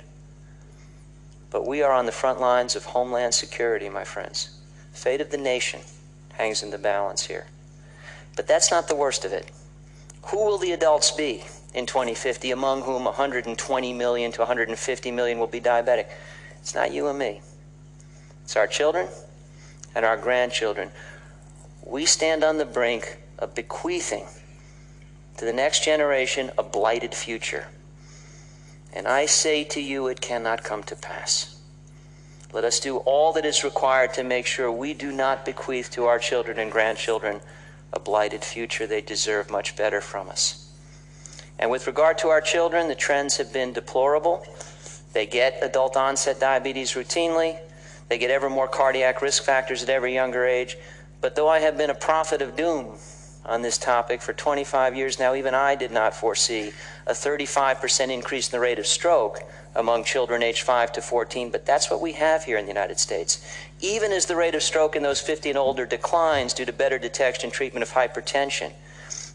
[1.50, 4.58] but we are on the front lines of homeland security, my friends.
[4.92, 5.80] Fate of the nation
[6.32, 7.46] hangs in the balance here.
[8.36, 9.50] But that's not the worst of it.
[10.26, 15.46] Who will the adults be in 2050, among whom 120 million to 150 million will
[15.46, 16.06] be diabetic?
[16.60, 17.40] It's not you and me.
[18.44, 19.08] It's our children
[19.94, 20.90] and our grandchildren.
[21.84, 24.26] We stand on the brink of bequeathing
[25.36, 27.66] to the next generation a blighted future.
[28.92, 31.51] And I say to you, it cannot come to pass.
[32.52, 36.04] Let us do all that is required to make sure we do not bequeath to
[36.04, 37.40] our children and grandchildren
[37.92, 38.86] a blighted future.
[38.86, 40.70] They deserve much better from us.
[41.58, 44.44] And with regard to our children, the trends have been deplorable.
[45.12, 47.58] They get adult onset diabetes routinely.
[48.08, 50.76] They get ever more cardiac risk factors at every younger age.
[51.20, 52.98] But though I have been a prophet of doom
[53.44, 56.72] on this topic for 25 years now, even I did not foresee
[57.06, 59.40] a 35% increase in the rate of stroke
[59.74, 62.98] among children aged 5 to 14, but that's what we have here in the United
[62.98, 63.44] States.
[63.80, 66.98] Even as the rate of stroke in those 50 and older declines due to better
[66.98, 68.72] detection and treatment of hypertension.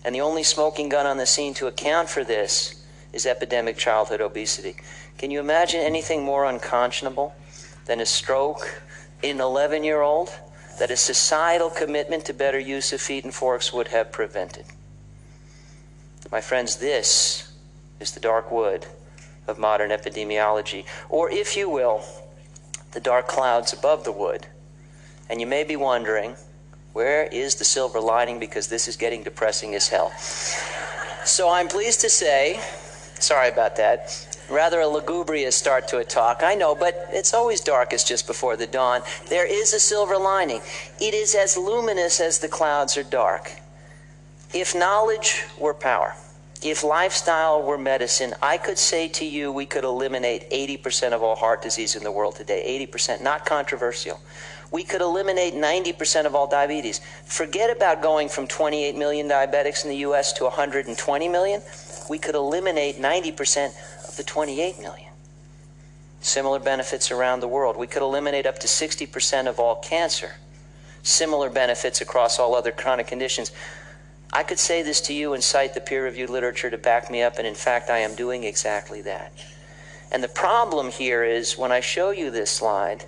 [0.06, 4.22] And the only smoking gun on the scene to account for this is epidemic childhood
[4.22, 4.76] obesity.
[5.18, 7.34] Can you imagine anything more unconscionable
[7.86, 8.84] than a stroke
[9.24, 10.30] in an 11 year old
[10.80, 14.66] that a societal commitment to better use of feet and forks would have prevented?
[16.32, 17.52] My friends, this
[18.00, 18.86] is the dark wood
[19.48, 22.04] of modern epidemiology, or if you will,
[22.92, 24.48] the dark clouds above the wood.
[25.30, 26.36] And you may be wondering,
[26.94, 28.40] where is the silver lining?
[28.40, 30.12] Because this is getting depressing as hell.
[31.26, 32.60] So I'm pleased to say,
[33.20, 36.44] sorry about that, rather a lugubrious start to a talk.
[36.44, 39.02] I know, but it's always darkest just before the dawn.
[39.30, 40.62] There is a silver lining.
[41.00, 43.52] It is as luminous as the clouds are dark.
[44.54, 46.16] If knowledge were power,
[46.64, 51.36] if lifestyle were medicine, I could say to you we could eliminate 80% of all
[51.36, 52.88] heart disease in the world today.
[52.92, 54.20] 80%, not controversial.
[54.72, 57.00] We could eliminate 90% of all diabetes.
[57.26, 61.62] Forget about going from 28 million diabetics in the US to 120 million.
[62.10, 63.74] We could eliminate 90% of
[64.18, 65.14] the 28 million.
[66.20, 67.78] Similar benefits around the world.
[67.78, 70.36] We could eliminate up to 60% of all cancer.
[71.04, 73.52] Similar benefits across all other chronic conditions.
[74.34, 77.22] I could say this to you and cite the peer reviewed literature to back me
[77.22, 79.32] up, and in fact, I am doing exactly that.
[80.12, 83.06] And the problem here is when I show you this slide,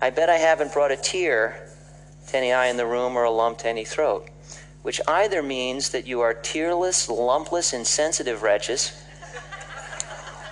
[0.00, 1.68] I bet I haven't brought a tear
[2.28, 4.28] to any eye in the room or a lump to any throat,
[4.82, 9.01] which either means that you are tearless, lumpless, insensitive wretches,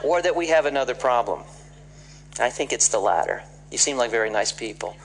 [0.04, 1.42] or that we have another problem.
[2.38, 3.42] I think it's the latter.
[3.70, 4.96] You seem like very nice people.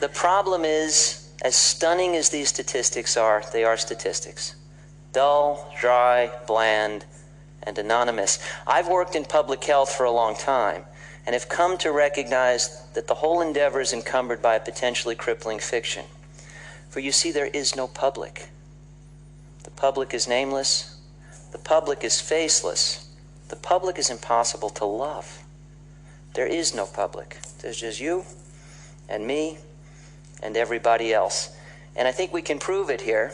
[0.00, 4.56] The problem is as stunning as these statistics are, they are statistics
[5.12, 7.04] dull, dry, bland,
[7.62, 8.38] and anonymous.
[8.66, 10.84] I've worked in public health for a long time
[11.26, 15.58] and have come to recognize that the whole endeavor is encumbered by a potentially crippling
[15.58, 16.06] fiction.
[16.88, 18.48] For you see, there is no public.
[19.64, 20.96] The public is nameless,
[21.52, 23.08] the public is faceless,
[23.52, 25.42] the public is impossible to love.
[26.32, 27.36] There is no public.
[27.60, 28.24] There's just you
[29.10, 29.58] and me
[30.42, 31.54] and everybody else.
[31.94, 33.30] And I think we can prove it here.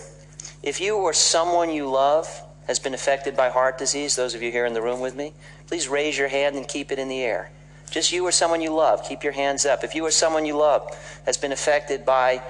[0.61, 4.51] If you or someone you love has been affected by heart disease, those of you
[4.51, 5.35] here in the room with me,
[5.69, 7.53] please raise your hand and keep it in the air.
[7.89, 9.85] Just you or someone you love, keep your hands up.
[9.85, 12.43] If you or someone you love has been affected by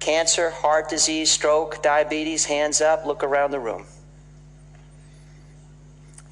[0.00, 3.86] cancer, heart disease, stroke, diabetes, hands up, look around the room.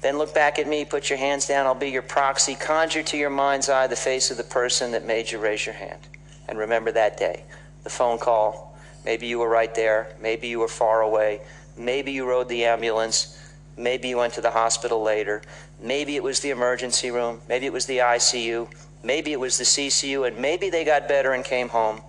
[0.05, 2.53] Then look back at me, put your hands down, I'll be your proxy.
[2.53, 5.73] Conjure to your mind's eye the face of the person that made you raise your
[5.73, 5.99] hand.
[6.47, 7.43] And remember that day
[7.83, 8.77] the phone call.
[9.03, 10.15] Maybe you were right there.
[10.21, 11.41] Maybe you were far away.
[11.75, 13.35] Maybe you rode the ambulance.
[13.77, 15.41] Maybe you went to the hospital later.
[15.81, 17.41] Maybe it was the emergency room.
[17.49, 18.71] Maybe it was the ICU.
[19.01, 20.27] Maybe it was the CCU.
[20.27, 22.01] And maybe they got better and came home.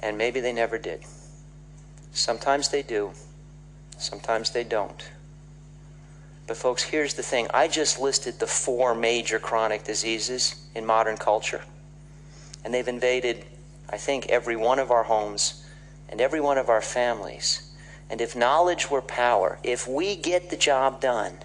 [0.00, 1.02] And maybe they never did.
[2.12, 3.12] Sometimes they do.
[3.98, 5.10] Sometimes they don't.
[6.46, 11.16] But, folks, here's the thing I just listed the four major chronic diseases in modern
[11.16, 11.62] culture,
[12.64, 13.44] and they've invaded,
[13.88, 15.64] I think, every one of our homes
[16.08, 17.70] and every one of our families.
[18.10, 21.38] And if knowledge were power, if we get the job done,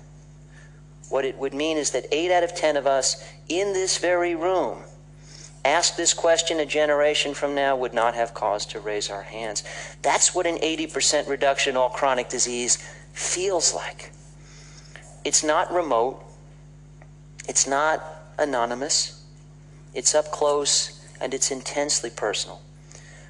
[1.09, 4.35] what it would mean is that eight out of ten of us in this very
[4.35, 4.83] room
[5.65, 9.63] ask this question a generation from now would not have cause to raise our hands.
[10.01, 12.77] That's what an 80% reduction in all chronic disease
[13.13, 14.11] feels like.
[15.29, 16.23] It's not remote,
[17.47, 18.03] it's not
[18.39, 19.23] anonymous,
[19.93, 22.63] it's up close, and it's intensely personal.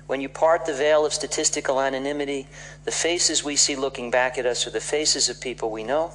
[0.08, 2.48] When you part the veil of statistical anonymity,
[2.86, 6.14] the faces we see looking back at us are the faces of people we know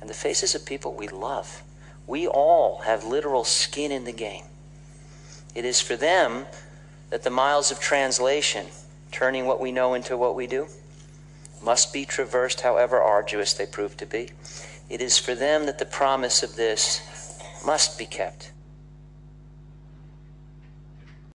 [0.00, 1.62] and the faces of people we love.
[2.08, 4.46] We all have literal skin in the game.
[5.54, 6.46] It is for them
[7.10, 8.66] that the miles of translation,
[9.12, 10.66] turning what we know into what we do,
[11.62, 14.30] must be traversed however arduous they prove to be.
[14.88, 17.00] It is for them that the promise of this
[17.66, 18.53] must be kept.